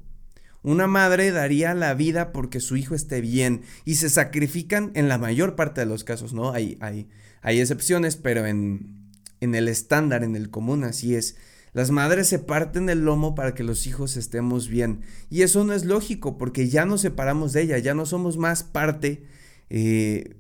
Una 0.64 0.88
madre 0.88 1.32
daría 1.32 1.74
la 1.74 1.94
vida 1.94 2.34
porque 2.34 2.60
su 2.60 2.76
hijo 2.76 2.96
esté 2.96 3.22
bien 3.22 3.62
y 3.86 3.96
se 3.96 4.10
sacrifican 4.10 4.92
en 4.96 5.08
la 5.08 5.18
mayor 5.18 5.56
parte 5.56 5.82
de 5.82 5.88
los 5.88 6.04
casos, 6.04 6.34
¿no? 6.34 6.52
Hay, 6.52 6.78
hay, 6.82 7.08
hay 7.42 7.62
excepciones, 7.62 8.18
pero 8.18 8.46
en, 8.46 9.12
en 9.40 9.56
el 9.56 9.68
estándar, 9.68 10.24
en 10.24 10.36
el 10.36 10.50
común, 10.50 10.84
así 10.84 11.16
es. 11.16 11.38
Las 11.74 11.92
madres 11.92 12.28
se 12.28 12.40
parten 12.40 12.90
el 12.90 13.06
lomo 13.06 13.36
para 13.36 13.54
que 13.54 13.64
los 13.64 13.86
hijos 13.86 14.18
estemos 14.18 14.68
bien. 14.68 15.02
Y 15.30 15.44
eso 15.44 15.64
no 15.64 15.74
es 15.74 15.86
lógico 15.86 16.38
porque 16.38 16.68
ya 16.70 16.86
nos 16.86 17.02
separamos 17.02 17.54
de 17.54 17.62
ella, 17.62 17.78
ya 17.78 17.94
no 17.94 18.06
somos 18.06 18.38
más 18.38 18.64
parte 18.64 19.24
eh, 19.70 20.36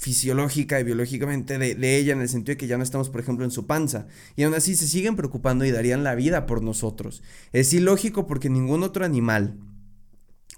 fisiológica 0.00 0.80
y 0.80 0.84
biológicamente 0.84 1.58
de, 1.58 1.96
ella 1.96 2.14
en 2.14 2.22
el 2.22 2.28
sentido 2.30 2.54
de 2.54 2.56
que 2.56 2.66
ya 2.66 2.78
no 2.78 2.82
estamos, 2.82 3.10
por 3.10 3.20
ejemplo, 3.20 3.44
en 3.44 3.50
su 3.50 3.66
panza. 3.66 4.06
Y 4.34 4.44
aún 4.44 4.54
así 4.54 4.74
se 4.74 4.88
siguen 4.88 5.14
preocupando 5.14 5.66
y 5.66 5.70
darían 5.70 6.04
la 6.04 6.14
vida 6.14 6.46
por 6.46 6.62
nosotros. 6.62 7.22
Es 7.52 7.74
ilógico 7.74 8.26
porque 8.26 8.48
ningún 8.48 8.82
otro 8.82 9.04
animal, 9.04 9.58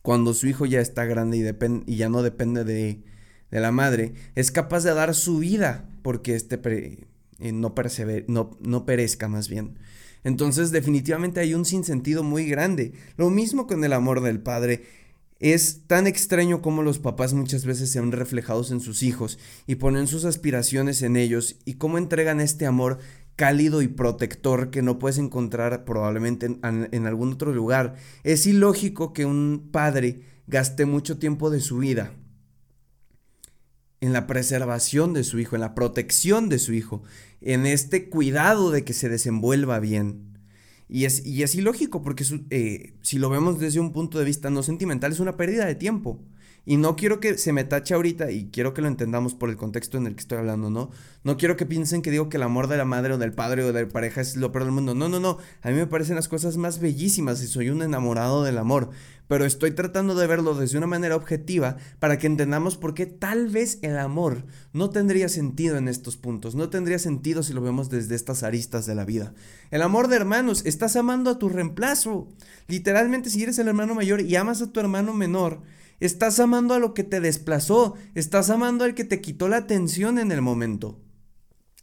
cuando 0.00 0.32
su 0.32 0.46
hijo 0.46 0.64
ya 0.64 0.80
está 0.80 1.06
grande 1.06 1.38
y, 1.38 1.92
y 1.92 1.96
ya 1.96 2.08
no 2.08 2.22
depende 2.22 2.62
de, 2.62 3.02
la 3.50 3.72
madre, 3.72 4.14
es 4.36 4.52
capaz 4.52 4.84
de 4.84 4.94
dar 4.94 5.12
su 5.12 5.38
vida 5.38 5.90
porque 6.02 6.36
este 6.36 6.60
eh, 7.40 7.52
no, 7.52 7.74
no, 8.28 8.58
no 8.60 8.86
perezca 8.86 9.26
más 9.26 9.48
bien. 9.48 9.76
Entonces 10.22 10.70
definitivamente 10.70 11.40
hay 11.40 11.54
un 11.54 11.64
sinsentido 11.64 12.22
muy 12.22 12.46
grande. 12.46 12.92
Lo 13.16 13.28
mismo 13.28 13.66
con 13.66 13.82
el 13.82 13.92
amor 13.92 14.20
del 14.20 14.40
padre 14.40 14.84
es 15.42 15.88
tan 15.88 16.06
extraño 16.06 16.62
como 16.62 16.82
los 16.82 17.00
papás 17.00 17.34
muchas 17.34 17.66
veces 17.66 17.90
se 17.90 18.00
ven 18.00 18.12
reflejados 18.12 18.70
en 18.70 18.80
sus 18.80 19.02
hijos 19.02 19.40
y 19.66 19.74
ponen 19.74 20.06
sus 20.06 20.24
aspiraciones 20.24 21.02
en 21.02 21.16
ellos 21.16 21.56
y 21.64 21.74
cómo 21.74 21.98
entregan 21.98 22.40
este 22.40 22.64
amor 22.64 22.98
cálido 23.34 23.82
y 23.82 23.88
protector 23.88 24.70
que 24.70 24.82
no 24.82 25.00
puedes 25.00 25.18
encontrar 25.18 25.84
probablemente 25.84 26.46
en, 26.46 27.06
algún 27.06 27.32
otro 27.32 27.52
lugar. 27.52 27.96
Es 28.22 28.46
ilógico 28.46 29.12
que 29.12 29.24
un 29.24 29.70
padre 29.72 30.22
gaste 30.46 30.86
mucho 30.86 31.18
tiempo 31.18 31.50
de 31.50 31.60
su 31.60 31.78
vida 31.78 32.12
en 34.00 34.12
la 34.12 34.28
preservación 34.28 35.12
de 35.12 35.24
su 35.24 35.40
hijo, 35.40 35.56
en 35.56 35.60
la 35.60 35.74
protección 35.74 36.48
de 36.48 36.60
su 36.60 36.72
hijo, 36.72 37.02
en 37.40 37.66
este 37.66 38.08
cuidado 38.08 38.70
de 38.70 38.84
que 38.84 38.92
se 38.92 39.08
desenvuelva 39.08 39.80
bien. 39.80 40.31
Y 40.88 41.04
es, 41.04 41.24
y 41.24 41.42
es 41.42 41.54
ilógico 41.54 42.02
porque 42.02 42.24
eh, 42.50 42.94
si 43.02 43.18
lo 43.18 43.30
vemos 43.30 43.58
desde 43.58 43.80
un 43.80 43.92
punto 43.92 44.18
de 44.18 44.24
vista 44.24 44.50
no 44.50 44.62
sentimental 44.62 45.12
es 45.12 45.20
una 45.20 45.36
pérdida 45.36 45.64
de 45.64 45.74
tiempo. 45.74 46.20
Y 46.64 46.76
no 46.76 46.94
quiero 46.94 47.18
que 47.18 47.38
se 47.38 47.52
me 47.52 47.64
tache 47.64 47.94
ahorita 47.94 48.30
y 48.30 48.50
quiero 48.52 48.72
que 48.72 48.82
lo 48.82 48.88
entendamos 48.88 49.34
por 49.34 49.50
el 49.50 49.56
contexto 49.56 49.98
en 49.98 50.06
el 50.06 50.14
que 50.14 50.20
estoy 50.20 50.38
hablando, 50.38 50.70
¿no? 50.70 50.90
No 51.24 51.36
quiero 51.36 51.56
que 51.56 51.66
piensen 51.66 52.02
que 52.02 52.10
digo 52.10 52.28
que 52.28 52.36
el 52.36 52.44
amor 52.44 52.68
de 52.68 52.76
la 52.76 52.84
madre 52.84 53.14
o 53.14 53.18
del 53.18 53.32
padre 53.32 53.64
o 53.64 53.72
de 53.72 53.82
la 53.82 53.88
pareja 53.88 54.20
es 54.20 54.36
lo 54.36 54.52
peor 54.52 54.64
del 54.64 54.72
mundo. 54.72 54.94
No, 54.94 55.08
no, 55.08 55.18
no. 55.18 55.38
A 55.62 55.70
mí 55.70 55.76
me 55.76 55.86
parecen 55.86 56.16
las 56.16 56.28
cosas 56.28 56.56
más 56.56 56.78
bellísimas 56.78 57.42
y 57.42 57.46
soy 57.46 57.70
un 57.70 57.82
enamorado 57.82 58.44
del 58.44 58.58
amor 58.58 58.90
pero 59.32 59.46
estoy 59.46 59.70
tratando 59.70 60.14
de 60.14 60.26
verlo 60.26 60.54
desde 60.54 60.76
una 60.76 60.86
manera 60.86 61.16
objetiva 61.16 61.78
para 62.00 62.18
que 62.18 62.26
entendamos 62.26 62.76
por 62.76 62.92
qué 62.92 63.06
tal 63.06 63.48
vez 63.48 63.78
el 63.80 63.96
amor 63.96 64.44
no 64.74 64.90
tendría 64.90 65.30
sentido 65.30 65.78
en 65.78 65.88
estos 65.88 66.18
puntos, 66.18 66.54
no 66.54 66.68
tendría 66.68 66.98
sentido 66.98 67.42
si 67.42 67.54
lo 67.54 67.62
vemos 67.62 67.88
desde 67.88 68.14
estas 68.14 68.42
aristas 68.42 68.84
de 68.84 68.94
la 68.94 69.06
vida. 69.06 69.32
El 69.70 69.80
amor 69.80 70.08
de 70.08 70.16
hermanos, 70.16 70.66
estás 70.66 70.96
amando 70.96 71.30
a 71.30 71.38
tu 71.38 71.48
reemplazo. 71.48 72.28
Literalmente 72.68 73.30
si 73.30 73.42
eres 73.42 73.58
el 73.58 73.68
hermano 73.68 73.94
mayor 73.94 74.20
y 74.20 74.36
amas 74.36 74.60
a 74.60 74.70
tu 74.70 74.80
hermano 74.80 75.14
menor, 75.14 75.62
estás 76.00 76.40
amando 76.40 76.74
a 76.74 76.78
lo 76.78 76.94
que 76.94 77.04
te 77.04 77.20
desplazó, 77.20 77.94
estás 78.14 78.50
amando 78.50 78.84
al 78.84 78.94
que 78.94 79.04
te 79.04 79.20
quitó 79.20 79.48
la 79.48 79.58
atención 79.58 80.18
en 80.18 80.32
el 80.32 80.42
momento. 80.42 81.00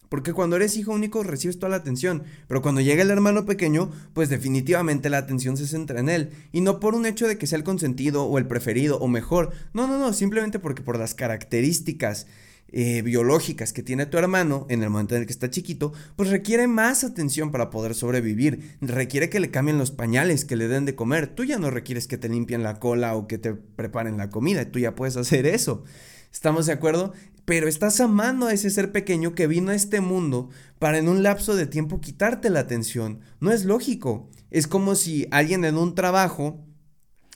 Porque 0.10 0.34
cuando 0.34 0.56
eres 0.56 0.76
hijo 0.76 0.92
único 0.92 1.22
recibes 1.24 1.60
toda 1.60 1.70
la 1.70 1.76
atención, 1.76 2.24
pero 2.48 2.64
cuando 2.64 2.82
llega 2.82 3.04
el 3.04 3.12
hermano 3.12 3.46
pequeño, 3.46 3.92
pues 4.14 4.30
definitivamente 4.30 5.10
la 5.10 5.20
atención 5.20 5.56
se 5.56 5.68
centra 5.68 6.00
en 6.00 6.10
él. 6.10 6.32
Y 6.52 6.62
no 6.62 6.80
por 6.80 6.96
un 6.96 7.06
hecho 7.06 7.28
de 7.28 7.38
que 7.38 7.46
sea 7.46 7.60
el 7.60 7.64
consentido 7.64 8.24
o 8.24 8.38
el 8.40 8.48
preferido 8.48 8.98
o 8.98 9.08
mejor. 9.08 9.52
No, 9.74 9.88
no, 9.88 10.00
no, 10.00 10.12
simplemente 10.14 10.58
porque 10.58 10.82
por 10.82 10.98
las 10.98 11.14
características 11.14 12.26
eh, 12.72 13.02
biológicas 13.02 13.74
que 13.74 13.84
tiene 13.84 14.06
tu 14.06 14.18
hermano 14.18 14.66
en 14.70 14.84
el 14.84 14.90
momento 14.90 15.16
en 15.16 15.22
el 15.22 15.28
que 15.28 15.34
está 15.34 15.50
chiquito, 15.50 15.94
pues 16.16 16.30
requiere 16.30 16.68
más 16.68 17.04
atención 17.04 17.52
para 17.52 17.70
poder 17.70 17.96
sobrevivir. 17.96 18.78
Requiere 18.82 19.30
que 19.30 19.40
le 19.40 19.52
cambien 19.52 19.78
los 19.78 19.92
pañales, 19.92 20.46
que 20.46 20.56
le 20.56 20.68
den 20.68 20.86
de 20.86 20.96
comer. 20.96 21.28
Tú 21.28 21.44
ya 21.44 21.58
no 21.58 21.70
requieres 21.70 22.08
que 22.08 22.18
te 22.18 22.30
limpien 22.30 22.64
la 22.64 22.80
cola 22.80 23.16
o 23.16 23.28
que 23.28 23.38
te 23.38 23.54
preparen 23.54 24.18
la 24.18 24.30
comida. 24.30 24.72
Tú 24.72 24.80
ya 24.80 24.96
puedes 24.96 25.18
hacer 25.18 25.46
eso. 25.46 25.84
¿Estamos 26.32 26.68
de 26.68 26.74
acuerdo? 26.74 27.14
pero 27.50 27.68
estás 27.68 28.00
amando 28.00 28.46
a 28.46 28.54
ese 28.54 28.70
ser 28.70 28.92
pequeño 28.92 29.34
que 29.34 29.48
vino 29.48 29.72
a 29.72 29.76
este 29.76 30.02
mundo 30.02 30.50
para 30.78 31.00
en 31.00 31.10
un 31.10 31.24
lapso 31.24 31.56
de 31.56 31.66
tiempo 31.66 32.00
quitarte 32.00 32.52
la 32.52 32.60
atención. 32.60 33.22
No 33.40 33.52
es 33.52 33.66
lógico. 33.66 34.30
Es 34.52 34.68
como 34.68 34.94
si 34.94 35.28
alguien 35.32 35.66
en 35.66 35.76
un 35.76 35.96
trabajo 35.96 36.64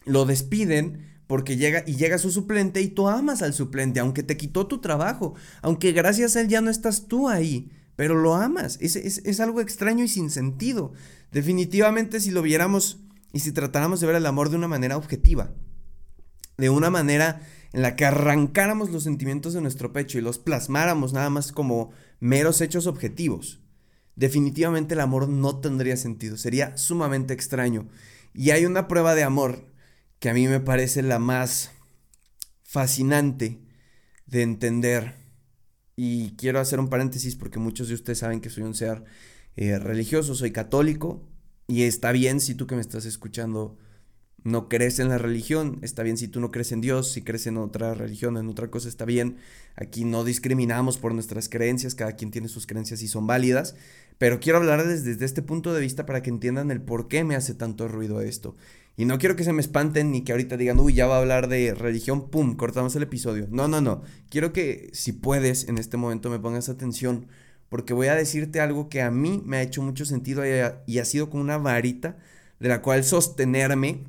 lo 0.06 0.26
despiden 0.26 1.13
porque 1.34 1.58
llega 1.58 1.84
y 1.88 1.96
llega 1.96 2.20
su 2.20 2.30
suplente 2.30 2.80
y 2.80 2.90
tú 2.90 3.08
amas 3.08 3.42
al 3.42 3.56
suplente, 3.56 4.00
aunque 4.00 4.22
te 4.22 4.38
quitó 4.38 4.68
tu 4.68 4.82
trabajo, 4.82 5.34
aunque 5.64 5.92
gracias 5.92 6.36
a 6.36 6.42
él 6.42 6.48
ya 6.48 6.62
no 6.62 6.70
estás 6.70 7.08
tú 7.08 7.28
ahí, 7.28 7.72
pero 7.96 8.14
lo 8.14 8.36
amas. 8.36 8.78
Es, 8.82 8.96
es 8.96 9.40
algo 9.40 9.60
extraño 9.60 10.04
y 10.04 10.08
sin 10.08 10.30
sentido. 10.30 10.94
Definitivamente 11.32 12.20
si 12.20 12.30
lo 12.30 12.44
viéramos 12.44 13.00
y 13.32 13.40
si 13.40 13.52
tratáramos 13.52 14.00
de 14.00 14.06
ver 14.06 14.18
el 14.18 14.28
amor 14.28 14.52
de 14.52 14.58
una 14.58 14.68
manera 14.68 14.96
objetiva, 14.96 15.56
de 16.60 16.70
una 16.70 16.92
manera 16.92 17.42
en 17.72 17.82
la 17.82 17.96
que 17.96 18.06
arrancáramos 18.06 18.92
los 18.92 19.02
sentimientos 19.02 19.56
de 19.56 19.62
nuestro 19.62 19.92
pecho 19.92 20.20
y 20.20 20.22
los 20.22 20.38
plasmáramos 20.38 21.14
nada 21.14 21.32
más 21.32 21.52
como 21.52 21.90
meros 22.20 22.62
hechos 22.62 22.86
objetivos, 22.86 23.60
definitivamente 24.16 24.94
el 24.94 25.00
amor 25.00 25.28
no 25.30 25.62
tendría 25.62 25.98
sentido, 25.98 26.38
sería 26.38 26.78
sumamente 26.78 27.34
extraño. 27.34 27.88
Y 28.36 28.52
hay 28.52 28.68
una 28.68 28.88
prueba 28.88 29.16
de 29.16 29.24
amor 29.24 29.73
que 30.24 30.30
a 30.30 30.34
mí 30.34 30.48
me 30.48 30.62
parece 30.62 31.02
la 31.02 31.20
más 31.20 31.72
fascinante 32.64 33.60
de 34.26 34.42
entender. 34.42 35.16
Y 35.98 36.38
quiero 36.38 36.62
hacer 36.62 36.80
un 36.80 36.88
paréntesis 36.88 37.36
porque 37.36 37.60
muchos 37.60 37.90
de 37.90 37.96
ustedes 37.96 38.20
saben 38.20 38.40
que 38.40 38.50
soy 38.50 38.64
un 38.64 38.74
ser 38.74 39.04
eh, 39.58 39.78
religioso, 39.80 40.34
soy 40.34 40.52
católico, 40.52 41.28
Y 41.68 41.84
está 41.84 42.14
bien 42.14 42.40
si 42.40 42.56
tú 42.56 42.68
que 42.68 42.76
me 42.76 42.80
estás 42.80 43.04
escuchando 43.04 43.78
no 44.46 44.70
crees 44.70 45.00
en 45.00 45.10
la 45.10 45.18
religión, 45.18 45.80
está 45.82 46.04
bien 46.04 46.18
si 46.18 46.30
tú 46.30 46.40
no 46.40 46.52
crees 46.52 46.72
en 46.72 46.80
Dios, 46.80 47.12
si 47.12 47.22
crees 47.22 47.48
en 47.48 47.58
otra 47.58 47.94
religión, 47.94 48.38
en 48.38 48.48
otra 48.48 48.70
cosa, 48.70 48.88
está 48.88 49.04
bien. 49.04 49.38
Aquí 49.76 50.06
no 50.06 50.24
discriminamos 50.24 50.98
por 50.98 51.14
nuestras 51.14 51.50
creencias, 51.50 51.96
cada 51.96 52.14
quien 52.14 52.32
tiene 52.32 52.48
sus 52.48 52.66
creencias 52.66 53.02
y 53.02 53.10
son 53.10 53.28
válidas, 53.28 53.76
pero 54.18 54.40
quiero 54.40 54.60
hablar 54.60 54.86
desde, 54.86 55.26
este 55.26 55.42
punto 55.42 55.74
de 55.74 55.82
vista 55.82 56.06
para 56.06 56.22
que 56.22 56.30
entiendan 56.30 56.72
el 56.72 56.82
por 56.82 57.08
qué 57.08 57.24
me 57.24 57.36
hace 57.36 57.56
tanto 57.56 57.88
ruido 57.88 58.22
esto. 58.22 58.56
Y 58.96 59.06
no 59.06 59.18
quiero 59.18 59.36
que 59.36 59.44
se 59.44 59.54
me 59.54 59.62
espanten 59.62 60.12
ni 60.12 60.24
que 60.24 60.34
ahorita 60.34 60.56
digan, 60.56 60.80
uy, 60.80 60.94
ya 60.94 61.08
va 61.08 61.16
a 61.16 61.20
hablar 61.20 61.48
de 61.48 61.74
religión, 61.74 62.30
pum, 62.30 62.56
cortamos 62.56 62.96
el 62.96 63.04
episodio. 63.04 63.48
No, 63.50 63.68
no, 63.68 63.82
no. 63.82 64.04
Quiero 64.30 64.54
que 64.54 64.90
si 64.94 65.14
puedes 65.14 65.68
en 65.68 65.80
este 65.80 65.98
momento 65.98 66.30
me 66.30 66.40
pongas 66.40 66.70
atención, 66.70 67.28
porque 67.70 67.94
voy 67.94 68.08
a 68.08 68.16
decirte 68.16 68.60
algo 68.60 68.90
que 68.90 69.02
a 69.02 69.10
mí 69.10 69.42
me 69.46 69.58
ha 69.58 69.62
hecho 69.64 69.82
mucho 69.82 70.06
sentido 70.06 70.44
y 70.46 71.00
ha, 71.00 71.06
sido 71.06 71.32
como 71.32 71.42
una 71.42 71.58
varita 71.58 72.18
de 72.60 72.70
la 72.70 72.84
cual 72.84 73.04
sostenerme 73.04 74.04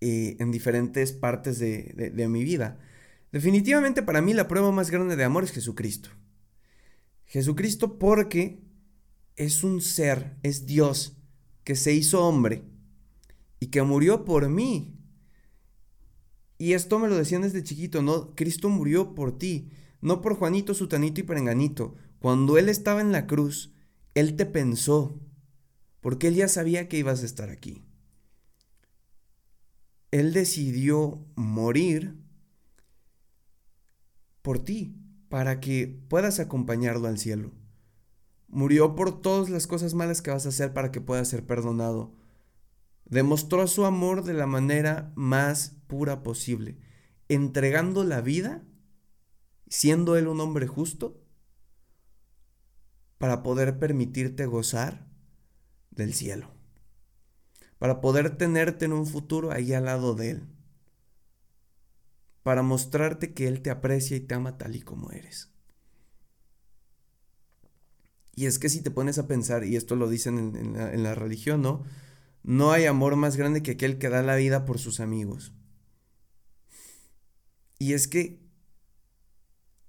eh, 0.00 0.36
en 0.38 0.50
diferentes 0.50 1.12
partes 1.12 1.58
de, 1.58 2.12
de 2.14 2.28
mi 2.28 2.44
vida. 2.44 2.78
Definitivamente 3.32 4.02
para 4.02 4.20
mí 4.20 4.34
la 4.34 4.48
prueba 4.48 4.70
más 4.70 4.90
grande 4.90 5.16
de 5.16 5.24
amor 5.24 5.44
es 5.44 5.52
Jesucristo. 5.52 6.10
Jesucristo 7.24 7.98
porque 7.98 8.60
es 9.36 9.64
un 9.64 9.80
ser, 9.80 10.36
es 10.42 10.66
Dios, 10.66 11.16
que 11.64 11.74
se 11.74 11.94
hizo 11.94 12.26
hombre 12.26 12.64
y 13.62 13.68
que 13.68 13.80
murió 13.84 14.24
por 14.24 14.48
mí. 14.48 14.98
Y 16.58 16.72
esto 16.72 16.98
me 16.98 17.06
lo 17.06 17.14
decían 17.14 17.42
desde 17.42 17.62
chiquito, 17.62 18.02
¿no? 18.02 18.34
Cristo 18.34 18.68
murió 18.68 19.14
por 19.14 19.38
ti, 19.38 19.70
no 20.00 20.20
por 20.20 20.34
Juanito, 20.34 20.74
Sutanito 20.74 21.20
y 21.20 21.22
Perenganito. 21.22 21.94
Cuando 22.18 22.58
Él 22.58 22.68
estaba 22.68 23.00
en 23.00 23.12
la 23.12 23.28
cruz, 23.28 23.72
Él 24.16 24.34
te 24.34 24.46
pensó, 24.46 25.16
porque 26.00 26.26
Él 26.26 26.34
ya 26.34 26.48
sabía 26.48 26.88
que 26.88 26.98
ibas 26.98 27.22
a 27.22 27.24
estar 27.24 27.50
aquí. 27.50 27.84
Él 30.10 30.32
decidió 30.32 31.24
morir 31.36 32.16
por 34.42 34.58
ti, 34.58 34.96
para 35.28 35.60
que 35.60 36.02
puedas 36.08 36.40
acompañarlo 36.40 37.06
al 37.06 37.20
cielo. 37.20 37.52
Murió 38.48 38.96
por 38.96 39.22
todas 39.22 39.50
las 39.50 39.68
cosas 39.68 39.94
malas 39.94 40.20
que 40.20 40.32
vas 40.32 40.46
a 40.46 40.48
hacer 40.48 40.72
para 40.72 40.90
que 40.90 41.00
puedas 41.00 41.28
ser 41.28 41.46
perdonado. 41.46 42.20
Demostró 43.12 43.66
su 43.66 43.84
amor 43.84 44.24
de 44.24 44.32
la 44.32 44.46
manera 44.46 45.12
más 45.16 45.76
pura 45.86 46.22
posible, 46.22 46.78
entregando 47.28 48.04
la 48.04 48.22
vida, 48.22 48.64
siendo 49.68 50.16
él 50.16 50.28
un 50.28 50.40
hombre 50.40 50.66
justo, 50.66 51.20
para 53.18 53.42
poder 53.42 53.78
permitirte 53.78 54.46
gozar 54.46 55.06
del 55.90 56.14
cielo, 56.14 56.54
para 57.78 58.00
poder 58.00 58.38
tenerte 58.38 58.86
en 58.86 58.94
un 58.94 59.06
futuro 59.06 59.52
ahí 59.52 59.74
al 59.74 59.84
lado 59.84 60.14
de 60.14 60.30
él, 60.30 60.48
para 62.42 62.62
mostrarte 62.62 63.34
que 63.34 63.46
él 63.46 63.60
te 63.60 63.68
aprecia 63.68 64.16
y 64.16 64.20
te 64.20 64.34
ama 64.34 64.56
tal 64.56 64.74
y 64.74 64.80
como 64.80 65.10
eres. 65.10 65.50
Y 68.34 68.46
es 68.46 68.58
que 68.58 68.70
si 68.70 68.80
te 68.80 68.90
pones 68.90 69.18
a 69.18 69.26
pensar, 69.28 69.64
y 69.64 69.76
esto 69.76 69.96
lo 69.96 70.08
dicen 70.08 70.56
en, 70.56 71.02
la, 71.02 71.14
religión, 71.14 71.60
¿no? 71.60 71.84
No 72.42 72.72
hay 72.72 72.86
amor 72.86 73.16
más 73.16 73.36
grande 73.36 73.62
que 73.62 73.72
aquel 73.72 73.98
que 73.98 74.08
da 74.08 74.22
la 74.22 74.36
vida 74.36 74.64
por 74.64 74.78
sus 74.78 75.00
amigos. 75.00 75.52
Y 77.78 77.94
es 77.94 78.08
que, 78.08 78.40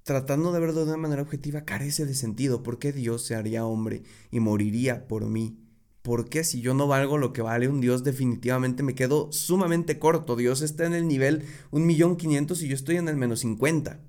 tratando 0.04 0.52
de 0.52 0.60
verlo 0.60 0.86
de 0.86 0.92
una 0.92 0.98
manera 0.98 1.22
objetiva, 1.22 1.66
carece 1.66 2.06
de 2.06 2.16
sentido. 2.16 2.64
¿Por 2.64 2.80
qué 2.80 2.92
Dios 2.92 3.26
se 3.26 3.36
haría 3.36 3.66
hombre 3.66 4.04
y 4.32 4.40
moriría 4.40 5.08
por 5.08 5.28
mí? 5.28 5.60
¿Por 6.04 6.28
qué 6.28 6.44
si 6.44 6.60
yo 6.60 6.74
no 6.74 6.88
valgo 6.88 7.18
lo 7.18 7.32
que 7.32 7.42
vale 7.42 7.70
un 7.70 7.80
Dios 7.80 8.04
definitivamente 8.04 8.84
me 8.84 8.94
quedo 8.94 9.32
sumamente 9.32 10.00
corto? 10.00 10.36
Dios 10.36 10.62
está 10.62 10.86
en 10.86 10.94
el 10.94 11.08
nivel 11.08 11.46
un 11.72 11.86
millón 11.86 12.18
quinientos 12.18 12.62
y 12.62 12.68
yo 12.68 12.76
estoy 12.76 12.98
en 12.98 13.08
el 13.08 13.16
menos 13.16 13.40
cincuenta. 13.40 14.02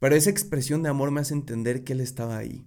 Pero 0.00 0.16
esa 0.16 0.30
expresión 0.30 0.82
de 0.82 0.88
amor 0.88 1.12
me 1.12 1.20
hace 1.20 1.34
entender 1.34 1.84
que 1.84 1.92
Él 1.92 2.00
estaba 2.00 2.36
ahí. 2.36 2.66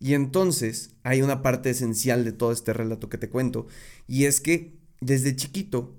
Y 0.00 0.14
entonces 0.14 0.90
hay 1.02 1.22
una 1.22 1.42
parte 1.42 1.70
esencial 1.70 2.24
de 2.24 2.32
todo 2.32 2.52
este 2.52 2.72
relato 2.72 3.08
que 3.08 3.18
te 3.18 3.28
cuento, 3.28 3.66
y 4.06 4.24
es 4.24 4.40
que 4.40 4.76
desde 5.00 5.36
chiquito 5.36 5.94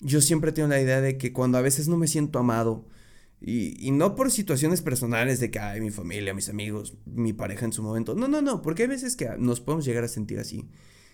yo 0.00 0.20
siempre 0.20 0.52
tengo 0.52 0.68
la 0.68 0.80
idea 0.80 1.00
de 1.00 1.16
que 1.16 1.32
cuando 1.32 1.58
a 1.58 1.62
veces 1.62 1.88
no 1.88 1.96
me 1.96 2.08
siento 2.08 2.38
amado, 2.38 2.86
y, 3.40 3.90
no 3.92 4.14
por 4.14 4.30
situaciones 4.30 4.80
personales 4.80 5.40
de 5.40 5.50
que, 5.50 5.58
hay 5.58 5.80
mi 5.80 5.90
familia, 5.90 6.32
mis 6.34 6.48
amigos, 6.48 6.96
mi 7.04 7.32
pareja 7.32 7.66
en 7.66 7.72
su 7.72 7.82
momento, 7.82 8.14
no, 8.14 8.28
no, 8.28 8.40
no, 8.40 8.62
porque 8.62 8.84
hay 8.84 8.88
veces 8.88 9.14
que 9.14 9.28
nos 9.38 9.60
podemos 9.60 9.84
llegar 9.84 10.04
a 10.04 10.08
sentir 10.08 10.38
así. 10.38 10.68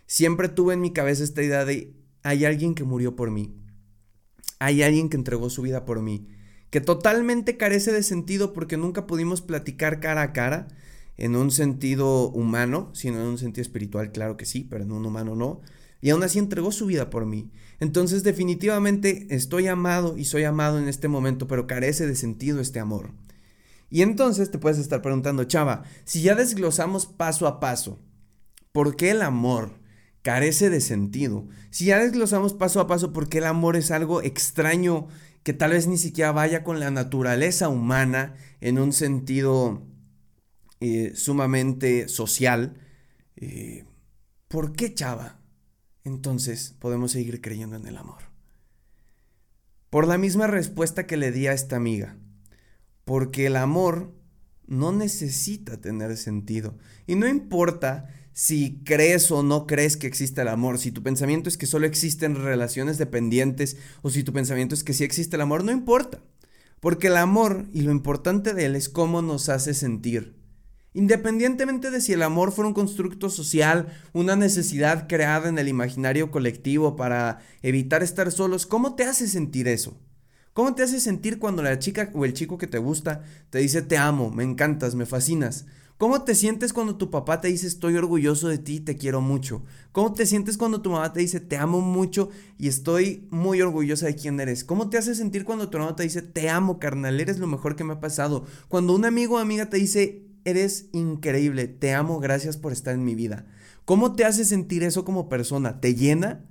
Siempre 0.07 0.49
tuve 0.49 0.75
en 0.75 0.81
mi 0.81 0.93
cabeza 0.93 1.25
esta 1.25 1.43
idea 1.43 1.65
de, 1.65 1.95
hay 2.23 2.45
alguien 2.45 2.75
que 2.75 2.85
murió 2.85 3.17
por 3.17 3.31
mí, 3.31 3.55
hay 4.61 4.83
alguien 4.83 5.09
que 5.09 5.17
entregó 5.17 5.51
su 5.51 5.63
vida 5.63 5.85
por 5.85 6.01
mí, 6.01 6.29
que 6.71 6.81
totalmente 6.81 7.57
carece 7.57 7.93
de 7.93 8.03
sentido 8.03 8.53
porque 8.53 8.77
nunca 8.77 9.07
pudimos 9.07 9.43
platicar 9.43 10.01
cara 10.01 10.23
a 10.23 10.33
cara, 10.33 10.69
en 11.17 11.37
un 11.37 11.51
sentido 11.51 12.31
humano, 12.31 12.91
sino 12.95 13.21
en 13.21 13.27
un 13.27 13.39
sentido 13.39 13.63
espiritual, 13.63 14.13
claro 14.13 14.37
que 14.37 14.47
sí, 14.47 14.67
pero 14.69 14.85
en 14.85 14.93
un 14.93 15.07
humano 15.07 15.37
no. 15.37 15.61
Y 16.01 16.11
aún 16.11 16.23
así 16.25 16.39
entregó 16.39 16.73
su 16.73 16.87
vida 16.87 17.11
por 17.11 17.27
mí. 17.27 17.51
Entonces 17.79 18.25
definitivamente 18.25 19.27
estoy 19.31 19.69
amado 19.69 20.17
y 20.17 20.25
soy 20.25 20.45
amado 20.45 20.79
en 20.79 20.89
este 20.89 21.09
momento, 21.09 21.47
pero 21.47 21.67
carece 21.67 22.07
de 22.07 22.17
sentido 22.17 22.61
este 22.61 22.81
amor. 22.81 23.13
Y 23.89 24.03
entonces 24.03 24.51
te 24.51 24.59
puedes 24.59 24.79
estar 24.79 25.03
preguntando, 25.03 25.45
Chava, 25.45 25.85
si 26.05 26.23
ya 26.23 26.35
desglosamos 26.35 27.07
paso 27.07 27.47
a 27.47 27.61
paso, 27.61 28.01
¿por 28.73 28.97
qué 28.97 29.11
el 29.11 29.23
amor 29.23 29.81
carece 30.23 30.71
de 30.71 30.81
sentido? 30.81 31.47
Si 31.71 31.87
ya 31.87 31.99
desglosamos 31.99 32.55
paso 32.55 32.81
a 32.81 32.87
paso, 32.87 33.13
¿por 33.13 33.29
qué 33.29 33.39
el 33.39 33.45
amor 33.45 33.77
es 33.77 33.91
algo 33.91 34.23
extraño 34.23 35.09
que 35.43 35.53
tal 35.53 35.73
vez 35.73 35.87
ni 35.87 35.99
siquiera 35.99 36.33
vaya 36.33 36.65
con 36.65 36.81
la 36.81 36.91
naturaleza 36.91 37.69
humana 37.69 38.35
en 38.61 38.79
un 38.79 38.93
sentido 38.93 39.83
eh, 40.85 41.13
sumamente 41.15 42.09
social, 42.09 42.75
eh, 43.37 43.85
¿por 44.49 44.73
qué 44.73 44.93
Chava? 44.93 45.39
Entonces 46.03 46.75
podemos 46.81 47.13
seguir 47.13 47.41
creyendo 47.41 47.77
en 47.77 47.87
el 47.87 47.97
amor. 47.97 48.25
Por 49.91 50.09
la 50.09 50.19
misma 50.19 50.49
respuesta 50.49 51.07
que 51.07 51.17
le 51.17 51.31
di 51.31 51.47
a 51.47 51.53
esta 51.53 51.77
amiga, 51.77 52.17
porque 53.05 53.47
el 53.47 53.55
amor 53.55 54.13
no 54.67 54.91
necesita 54.91 55.81
tener 55.81 56.17
sentido. 56.17 56.77
Y 57.07 57.15
no 57.15 57.29
importa 57.29 58.09
si 58.33 58.83
crees 58.83 59.31
o 59.31 59.45
no 59.45 59.69
crees 59.69 59.97
que 59.97 60.09
existe 60.09 60.41
el 60.41 60.49
amor, 60.49 60.81
si 60.81 60.91
tu 60.91 61.05
pensamiento 61.05 61.49
es 61.49 61.57
que 61.57 61.67
solo 61.67 61.87
existen 61.87 62.35
relaciones 62.35 62.99
dependientes 62.99 63.77
o 64.03 64.11
si 64.11 64.25
tu 64.25 64.33
pensamiento 64.33 64.75
es 64.75 64.83
que 64.83 64.95
sí 64.95 65.05
existe 65.05 65.37
el 65.37 65.43
amor, 65.43 65.63
no 65.63 65.71
importa. 65.71 66.25
Porque 66.81 67.07
el 67.07 67.19
amor 67.19 67.69
y 67.73 67.83
lo 67.83 67.93
importante 67.93 68.53
de 68.53 68.65
él 68.65 68.75
es 68.75 68.89
cómo 68.89 69.23
nos 69.23 69.49
hace 69.49 69.75
sentir. 69.75 70.42
Independientemente 70.95 71.91
de 71.91 72.01
si 72.01 72.13
el 72.13 72.23
amor 72.23 72.53
fuera 72.53 72.69
un 72.69 72.75
constructo 72.75 73.31
social, 73.31 73.89
una 74.13 74.37
necesidad 74.37 75.09
creada 75.09 75.49
en 75.49 75.59
el 75.59 75.69
imaginario 75.69 76.31
colectivo 76.31 76.97
para 76.97 77.39
evitar 77.63 78.03
estar 78.03 78.31
solos, 78.31 78.67
¿cómo 78.67 78.95
te 78.95 79.05
hace 79.05 79.27
sentir 79.27 79.69
eso? 79.69 79.97
¿Cómo 80.53 80.75
te 80.75 80.83
hace 80.83 81.01
sentir 81.01 81.39
cuando 81.39 81.63
la 81.63 81.79
chica 81.79 82.11
o 82.13 82.27
el 82.27 82.35
chico 82.35 82.59
que 82.59 82.67
te 82.67 82.77
gusta 82.77 83.23
te 83.49 83.61
dice 83.61 83.81
te 83.81 83.97
amo, 83.97 84.31
me 84.31 84.45
encantas, 84.45 84.95
me 84.95 85.07
fascinas? 85.07 85.65
¿Cómo 85.97 86.25
te 86.25 86.35
sientes 86.35 86.75
cuando 86.75 86.97
tu 86.97 87.11
papá 87.11 87.41
te 87.41 87.49
dice 87.49 87.67
estoy 87.67 87.97
orgulloso 87.97 88.49
de 88.49 88.59
ti, 88.59 88.81
te 88.81 88.99
quiero 88.99 89.23
mucho? 89.23 89.63
¿Cómo 89.93 90.13
te 90.13 90.27
sientes 90.27 90.59
cuando 90.59 90.83
tu 90.83 90.91
mamá 90.91 91.15
te 91.15 91.21
dice 91.21 91.41
te 91.41 91.57
amo 91.57 91.81
mucho 91.81 92.29
y 92.59 92.69
estoy 92.69 93.29
muy 93.31 93.63
orgullosa 93.63 94.07
de 94.07 94.17
quién 94.17 94.41
eres? 94.41 94.63
¿Cómo 94.63 94.91
te 94.91 94.99
hace 94.99 95.15
sentir 95.15 95.47
cuando 95.47 95.71
tu 95.71 95.79
mamá 95.79 95.97
te 95.97 96.03
dice 96.03 96.21
te 96.21 96.51
amo, 96.51 96.79
carnal, 96.79 97.19
eres 97.19 97.39
lo 97.39 97.47
mejor 97.47 97.75
que 97.75 97.85
me 97.85 97.95
ha 97.95 98.01
pasado? 98.01 98.45
Cuando 98.69 98.95
un 98.95 99.07
amigo 99.07 99.37
o 99.37 99.39
amiga 99.39 99.71
te 99.71 99.79
dice 99.79 100.32
eres 100.45 100.87
increíble, 100.93 101.69
te 101.69 101.95
amo, 101.95 102.21
gracias 102.21 102.57
por 102.57 102.73
estar 102.73 102.95
en 102.95 103.05
mi 103.05 103.15
vida. 103.15 103.47
¿Cómo 103.85 104.15
te 104.15 104.25
hace 104.25 104.45
sentir 104.45 104.83
eso 104.83 105.05
como 105.05 105.29
persona? 105.29 105.81
¿Te 105.81 105.95
llena? 105.95 106.45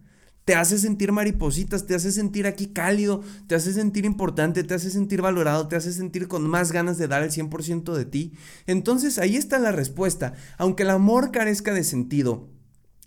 ¿Te 0.46 0.56
hace 0.56 0.80
sentir 0.80 1.12
maripositas? 1.12 1.86
¿Te 1.86 1.96
hace 1.96 2.12
sentir 2.12 2.48
aquí 2.48 2.68
cálido? 2.68 3.22
¿Te 3.48 3.56
hace 3.56 3.74
sentir 3.74 4.06
importante? 4.06 4.64
¿Te 4.64 4.74
hace 4.74 4.90
sentir 4.90 5.22
valorado? 5.22 5.68
¿Te 5.68 5.76
hace 5.76 5.94
sentir 5.94 6.28
con 6.28 6.48
más 6.48 6.72
ganas 6.72 6.98
de 6.98 7.08
dar 7.08 7.24
el 7.24 7.32
100% 7.32 7.94
de 7.94 8.06
ti? 8.06 8.34
Entonces 8.66 9.20
ahí 9.20 9.38
está 9.38 9.60
la 9.60 9.72
respuesta. 9.72 10.34
Aunque 10.58 10.84
el 10.84 10.90
amor 10.90 11.32
carezca 11.32 11.74
de 11.74 11.84
sentido, 11.84 12.50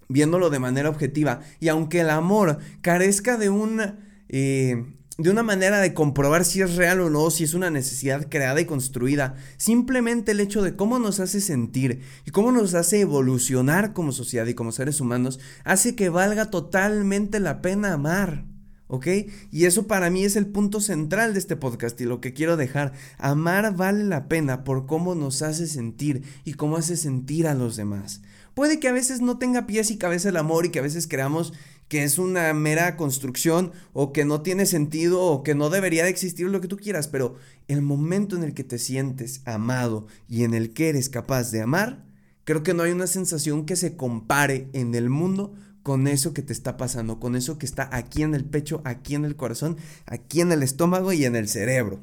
viéndolo 0.09 0.49
de 0.49 0.61
manera 0.61 0.89
objetiva, 0.89 1.41
y 1.61 1.69
aunque 1.69 2.01
el 2.01 2.11
amor 2.11 2.59
carezca 2.81 3.37
de 3.37 3.51
un... 3.51 3.81
Eh, 4.29 4.95
de 5.17 5.31
una 5.31 5.45
manera 5.45 5.81
de 5.81 5.95
comprobar 5.95 6.45
si 6.45 6.61
es 6.61 6.75
real 6.75 7.01
o 7.01 7.09
no, 7.09 7.31
si 7.31 7.45
es 7.45 7.55
una 7.55 7.71
necesidad 7.71 8.29
creada 8.29 8.61
y 8.61 8.65
construida. 8.65 9.37
Simplemente 9.57 10.33
el 10.33 10.41
hecho 10.41 10.61
de 10.63 10.75
cómo 10.75 10.99
nos 10.99 11.21
hace 11.21 11.41
sentir 11.41 12.01
y 12.27 12.33
cómo 12.33 12.51
nos 12.51 12.75
hace 12.75 13.01
evolucionar 13.01 13.93
como 13.93 14.11
sociedad 14.11 14.47
y 14.47 14.55
como 14.55 14.73
seres 14.73 15.01
humanos 15.01 15.39
hace 15.65 15.95
que 15.95 16.09
valga 16.09 16.51
totalmente 16.51 17.39
la 17.39 17.63
pena 17.63 17.93
amar. 17.93 18.45
¿Ok? 18.87 19.07
Y 19.51 19.65
eso 19.65 19.87
para 19.87 20.11
mí 20.11 20.25
es 20.25 20.37
el 20.37 20.47
punto 20.47 20.79
central 20.81 21.33
de 21.33 21.39
este 21.39 21.57
podcast 21.57 21.99
y 22.01 22.05
lo 22.05 22.21
que 22.21 22.35
quiero 22.35 22.57
dejar. 22.57 22.93
Amar 23.19 23.75
vale 23.75 24.05
la 24.05 24.29
pena 24.29 24.63
por 24.63 24.87
cómo 24.87 25.15
nos 25.15 25.43
hace 25.43 25.67
sentir 25.67 26.23
y 26.45 26.55
cómo 26.55 26.77
hace 26.77 26.97
sentir 26.97 27.47
a 27.47 27.55
los 27.55 27.77
demás. 27.77 28.21
Puede 28.53 28.79
que 28.79 28.89
a 28.89 28.93
veces 28.93 29.21
no 29.21 29.39
tenga 29.39 29.67
pies 29.67 29.91
y 29.91 29.97
cabeza 29.99 30.29
el 30.29 30.37
amor 30.37 30.67
y 30.67 30.71
que 30.71 30.79
a 30.79 30.83
veces 30.83 31.09
creamos 31.09 31.53
que 31.89 32.05
es 32.05 32.19
una 32.19 32.53
mera 32.55 32.97
construcción 32.97 33.73
o 33.93 34.13
que 34.13 34.25
no 34.25 34.43
tiene 34.43 34.67
sentido 34.67 35.23
o 35.23 35.43
que 35.43 35.55
no 35.55 35.71
debería 35.71 36.05
de 36.05 36.11
existir 36.11 36.49
lo 36.49 36.61
que 36.61 36.69
tú 36.69 36.77
quieras, 36.77 37.09
pero 37.09 37.37
el 37.69 37.83
momento 37.83 38.37
en 38.37 38.43
el 38.43 38.55
que 38.55 38.65
te 38.65 38.79
sientes 38.79 39.43
amado 39.45 40.07
y 40.29 40.45
en 40.45 40.55
el 40.55 40.73
que 40.73 40.89
eres 40.89 41.09
capaz 41.09 41.51
de 41.51 41.63
amar, 41.63 42.05
creo 42.45 42.63
que 42.63 42.75
no 42.75 42.83
hay 42.83 42.93
una 42.93 43.07
sensación 43.07 43.67
que 43.67 43.77
se 43.77 43.97
compare 43.97 44.69
en 44.73 44.95
el 44.95 45.11
mundo 45.11 45.55
con 45.83 46.09
eso 46.09 46.33
que 46.33 46.43
te 46.43 46.55
está 46.55 46.77
pasando, 46.79 47.21
con 47.21 47.37
eso 47.37 47.59
que 47.59 47.67
está 47.67 47.89
aquí 47.93 48.23
en 48.23 48.35
el 48.35 48.45
pecho, 48.45 48.81
aquí 48.85 49.15
en 49.15 49.27
el 49.27 49.37
corazón, 49.37 49.77
aquí 50.07 50.41
en 50.41 50.51
el 50.51 50.63
estómago 50.63 51.13
y 51.13 51.27
en 51.27 51.37
el 51.37 51.47
cerebro. 51.47 52.01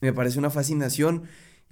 Me 0.00 0.12
parece 0.12 0.38
una 0.38 0.50
fascinación 0.50 1.24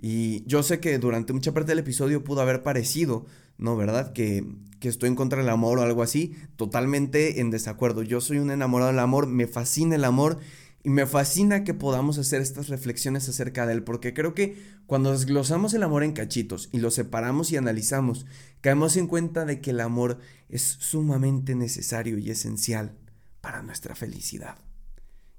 y 0.02 0.44
yo 0.46 0.62
sé 0.62 0.80
que 0.80 0.98
durante 0.98 1.34
mucha 1.34 1.52
parte 1.52 1.72
del 1.72 1.80
episodio 1.80 2.24
pudo 2.24 2.40
haber 2.40 2.62
parecido, 2.62 3.26
¿no? 3.58 3.76
¿Verdad? 3.76 4.14
Que, 4.14 4.46
que 4.80 4.88
estoy 4.88 5.08
en 5.08 5.14
contra 5.14 5.40
del 5.40 5.50
amor 5.50 5.78
o 5.78 5.82
algo 5.82 6.02
así, 6.02 6.34
totalmente 6.56 7.40
en 7.40 7.50
desacuerdo. 7.50 8.02
Yo 8.02 8.22
soy 8.22 8.38
un 8.38 8.50
enamorado 8.50 8.90
del 8.90 8.98
amor, 8.98 9.26
me 9.26 9.46
fascina 9.46 9.96
el 9.96 10.04
amor 10.04 10.38
y 10.82 10.88
me 10.88 11.04
fascina 11.06 11.64
que 11.64 11.74
podamos 11.74 12.16
hacer 12.16 12.40
estas 12.40 12.68
reflexiones 12.68 13.28
acerca 13.28 13.66
de 13.66 13.74
él, 13.74 13.82
porque 13.82 14.14
creo 14.14 14.32
que 14.32 14.56
cuando 14.86 15.12
desglosamos 15.12 15.74
el 15.74 15.82
amor 15.82 16.02
en 16.02 16.12
cachitos 16.12 16.70
y 16.72 16.78
lo 16.78 16.90
separamos 16.90 17.52
y 17.52 17.58
analizamos, 17.58 18.24
caemos 18.62 18.96
en 18.96 19.06
cuenta 19.06 19.44
de 19.44 19.60
que 19.60 19.72
el 19.72 19.80
amor 19.80 20.18
es 20.48 20.62
sumamente 20.62 21.54
necesario 21.54 22.16
y 22.16 22.30
esencial 22.30 22.96
para 23.42 23.62
nuestra 23.62 23.94
felicidad. 23.94 24.56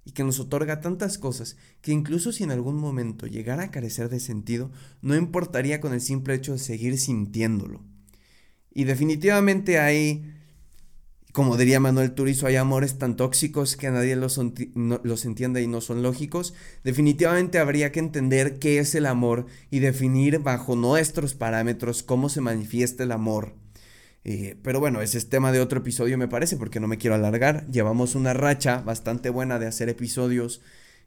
Y 0.03 0.11
que 0.11 0.23
nos 0.23 0.39
otorga 0.39 0.81
tantas 0.81 1.17
cosas 1.17 1.57
que 1.81 1.91
incluso 1.91 2.31
si 2.31 2.43
en 2.43 2.51
algún 2.51 2.75
momento 2.75 3.27
llegara 3.27 3.63
a 3.63 3.71
carecer 3.71 4.09
de 4.09 4.19
sentido, 4.19 4.71
no 5.01 5.15
importaría 5.15 5.79
con 5.79 5.93
el 5.93 6.01
simple 6.01 6.33
hecho 6.33 6.53
de 6.53 6.59
seguir 6.59 6.97
sintiéndolo. 6.97 7.81
Y 8.73 8.85
definitivamente 8.85 9.79
hay 9.79 10.23
como 11.31 11.55
diría 11.55 11.79
Manuel 11.79 12.11
Turizo, 12.11 12.47
hay 12.47 12.57
amores 12.57 12.97
tan 12.97 13.15
tóxicos 13.15 13.77
que 13.77 13.89
nadie 13.89 14.15
los, 14.15 14.39
los, 14.75 15.25
entiende 15.25 15.61
y 15.61 15.67
no 15.67 15.79
son 15.79 16.03
lógicos. 16.03 16.53
Definitivamente 16.83 17.57
habría 17.59 17.91
que 17.91 17.99
entender 17.99 18.59
qué 18.59 18.79
es 18.79 18.95
el 18.95 19.05
amor 19.05 19.45
y 19.69 19.79
definir 19.79 20.39
bajo 20.39 20.75
nuestros 20.75 21.33
parámetros 21.33 22.03
cómo 22.03 22.27
se 22.27 22.41
manifiesta 22.41 23.03
el 23.03 23.13
amor. 23.13 23.53
Eh, 24.23 24.55
pero 24.61 24.79
bueno, 24.79 25.01
ese 25.01 25.17
es 25.17 25.29
tema 25.29 25.51
de 25.51 25.61
otro 25.61 25.79
episodio 25.79 26.17
me 26.17 26.27
parece, 26.27 26.57
porque 26.57 26.79
no 26.79 26.87
me 26.87 26.97
quiero 26.97 27.15
alargar. 27.15 27.67
Llevamos 27.67 28.15
una 28.15 28.33
racha 28.33 28.81
bastante 28.81 29.29
buena 29.29 29.59
de 29.59 29.67
hacer 29.67 29.89
episodios 29.89 30.61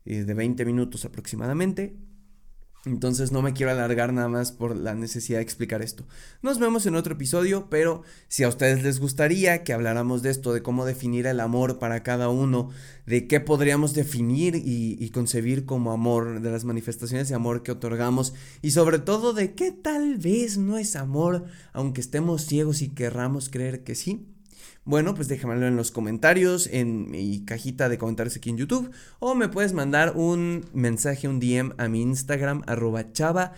eh, 0.05 0.25
de 0.25 0.35
20 0.35 0.65
minutos 0.65 1.05
aproximadamente. 1.05 1.97
Entonces 2.87 3.33
no 3.33 3.41
me 3.41 3.55
quiero 3.55 3.73
alargar 3.73 4.13
nada 4.13 4.29
más 4.29 4.53
por 4.53 4.77
la 4.77 4.95
necesidad 4.95 5.39
de 5.39 5.43
explicar 5.43 5.81
esto. 5.81 6.05
Nos 6.43 6.59
vemos 6.59 6.85
en 6.85 6.97
otro 6.97 7.15
episodio, 7.15 7.69
pero 7.71 8.03
si 8.29 8.43
a 8.45 8.49
ustedes 8.49 8.83
les 8.83 9.01
gustaría 9.01 9.65
que 9.65 9.73
habláramos 9.73 10.23
de 10.23 10.31
esto, 10.31 10.53
de 10.53 10.63
cómo 10.63 10.85
definir 10.85 11.27
el 11.27 11.41
amor 11.41 11.79
para 11.79 12.03
cada 12.03 12.29
uno, 12.29 12.71
de 13.07 13.27
qué 13.27 13.41
podríamos 13.41 13.95
definir 13.95 14.55
y, 14.57 15.09
concebir 15.11 15.65
como 15.65 15.93
amor, 15.93 16.41
de 16.41 16.51
las 16.51 16.65
manifestaciones 16.65 17.29
de 17.29 17.35
amor 17.35 17.63
que 17.63 17.73
otorgamos 17.73 18.35
y 18.61 18.73
sobre 18.73 18.99
todo 18.99 19.33
de 19.33 19.55
qué 19.55 19.73
tal 19.73 20.19
vez 20.19 20.59
no 20.59 20.77
es 20.77 20.97
amor, 20.97 21.45
aunque 21.73 22.03
estemos 22.03 22.45
ciegos 22.45 22.83
y 22.83 22.91
querramos 22.91 23.49
creer 23.49 23.83
que 23.83 23.95
sí, 23.95 24.27
bueno, 24.85 25.15
pues 25.15 25.29
déjamelo 25.29 25.67
en 25.67 25.77
los 25.77 25.91
comentarios, 25.91 26.69
en 26.71 27.11
mi 27.11 27.45
cajita 27.45 27.89
de 27.89 27.97
comentarios 27.99 28.37
aquí 28.37 28.51
en 28.51 28.59
YouTube, 28.59 28.91
o 29.19 29.35
me 29.35 29.49
puedes 29.49 29.73
mandar 29.73 30.13
un 30.15 30.67
mensaje, 30.75 31.27
un 31.27 31.41
DM 31.41 31.73
a 31.79 31.89
mi 31.89 32.03
Instagram, 32.03 32.63
arroba 32.67 33.13
chava-dv, 33.13 33.49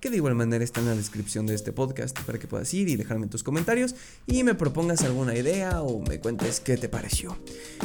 que 0.00 0.10
de 0.10 0.16
igual 0.16 0.34
manera 0.34 0.64
está 0.64 0.80
en 0.80 0.86
la 0.86 0.96
descripción 0.96 1.46
de 1.46 1.54
este 1.54 1.72
podcast 1.72 2.18
para 2.22 2.36
que 2.38 2.48
puedas 2.48 2.74
ir 2.74 2.88
y 2.88 2.96
dejarme 2.96 3.28
tus 3.28 3.44
comentarios 3.44 3.94
y 4.26 4.42
me 4.42 4.56
propongas 4.56 5.04
alguna 5.04 5.36
idea 5.36 5.80
o 5.80 6.00
me 6.00 6.18
cuentes 6.18 6.58
qué 6.58 6.76
te 6.76 6.88
pareció. 6.88 7.38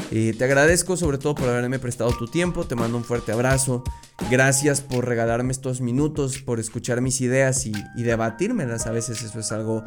Eh, 0.10 0.34
te 0.36 0.44
agradezco 0.44 0.98
sobre 0.98 1.20
todo 1.20 1.36
por 1.36 1.48
haberme 1.48 1.78
prestado 1.78 2.12
tu 2.18 2.28
tiempo, 2.28 2.66
te 2.66 2.74
mando 2.74 2.98
un 2.98 3.04
fuerte 3.04 3.32
abrazo, 3.32 3.84
gracias 4.32 4.82
por 4.82 5.06
regalarme 5.06 5.52
estos 5.52 5.80
minutos, 5.80 6.40
por 6.40 6.60
escuchar 6.60 7.02
mis 7.02 7.22
ideas 7.22 7.68
y, 7.68 7.72
y 7.96 8.02
debatírmelas, 8.02 8.88
a 8.88 8.92
veces 8.92 9.22
eso 9.22 9.40
es 9.40 9.52
algo 9.52 9.84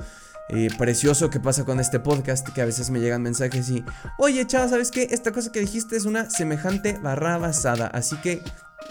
eh, 0.52 0.68
precioso 0.76 1.30
que 1.30 1.40
pasa 1.40 1.64
con 1.64 1.80
este 1.80 2.00
podcast, 2.00 2.48
que 2.48 2.62
a 2.62 2.64
veces 2.64 2.90
me 2.90 3.00
llegan 3.00 3.22
mensajes 3.22 3.70
y, 3.70 3.84
oye, 4.18 4.46
chava, 4.46 4.68
¿sabes 4.68 4.90
qué? 4.90 5.08
Esta 5.10 5.32
cosa 5.32 5.52
que 5.52 5.60
dijiste 5.60 5.96
es 5.96 6.04
una 6.04 6.30
semejante 6.30 6.98
barra 6.98 7.38
basada, 7.38 7.86
así 7.88 8.16
que... 8.20 8.42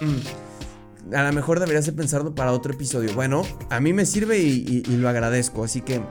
Mm, 0.01 1.13
a 1.13 1.23
lo 1.23 1.33
mejor 1.33 1.59
deberías 1.59 1.85
de 1.85 1.93
pensarlo 1.93 2.35
para 2.35 2.51
otro 2.51 2.73
episodio. 2.73 3.13
Bueno, 3.13 3.41
a 3.69 3.79
mí 3.79 3.93
me 3.93 4.05
sirve 4.05 4.37
y, 4.37 4.83
y 4.85 4.97
lo 4.97 5.09
agradezco, 5.09 5.63
así 5.63 5.81
que... 5.81 6.01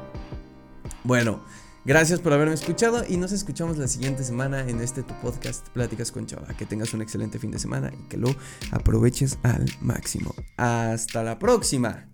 Bueno, 1.05 1.45
gracias 1.85 2.21
por 2.21 2.33
haberme 2.33 2.55
escuchado 2.55 3.05
y 3.09 3.17
nos 3.17 3.33
escuchamos 3.33 3.79
la 3.79 3.87
siguiente 3.87 4.25
semana 4.25 4.69
en 4.69 4.81
este 4.81 5.03
tu 5.03 5.15
podcast 5.21 5.69
Pláticas 5.69 6.11
con 6.11 6.27
Chava. 6.27 6.49
Que 6.57 6.67
tengas 6.67 6.93
un 6.95 7.03
excelente 7.03 7.39
fin 7.39 7.51
de 7.51 7.59
semana 7.59 7.93
y 7.93 8.09
que 8.09 8.17
lo 8.17 8.35
aproveches 8.73 9.39
al 9.43 9.67
máximo. 9.81 10.35
Hasta 10.57 11.23
la 11.23 11.39
próxima. 11.39 12.09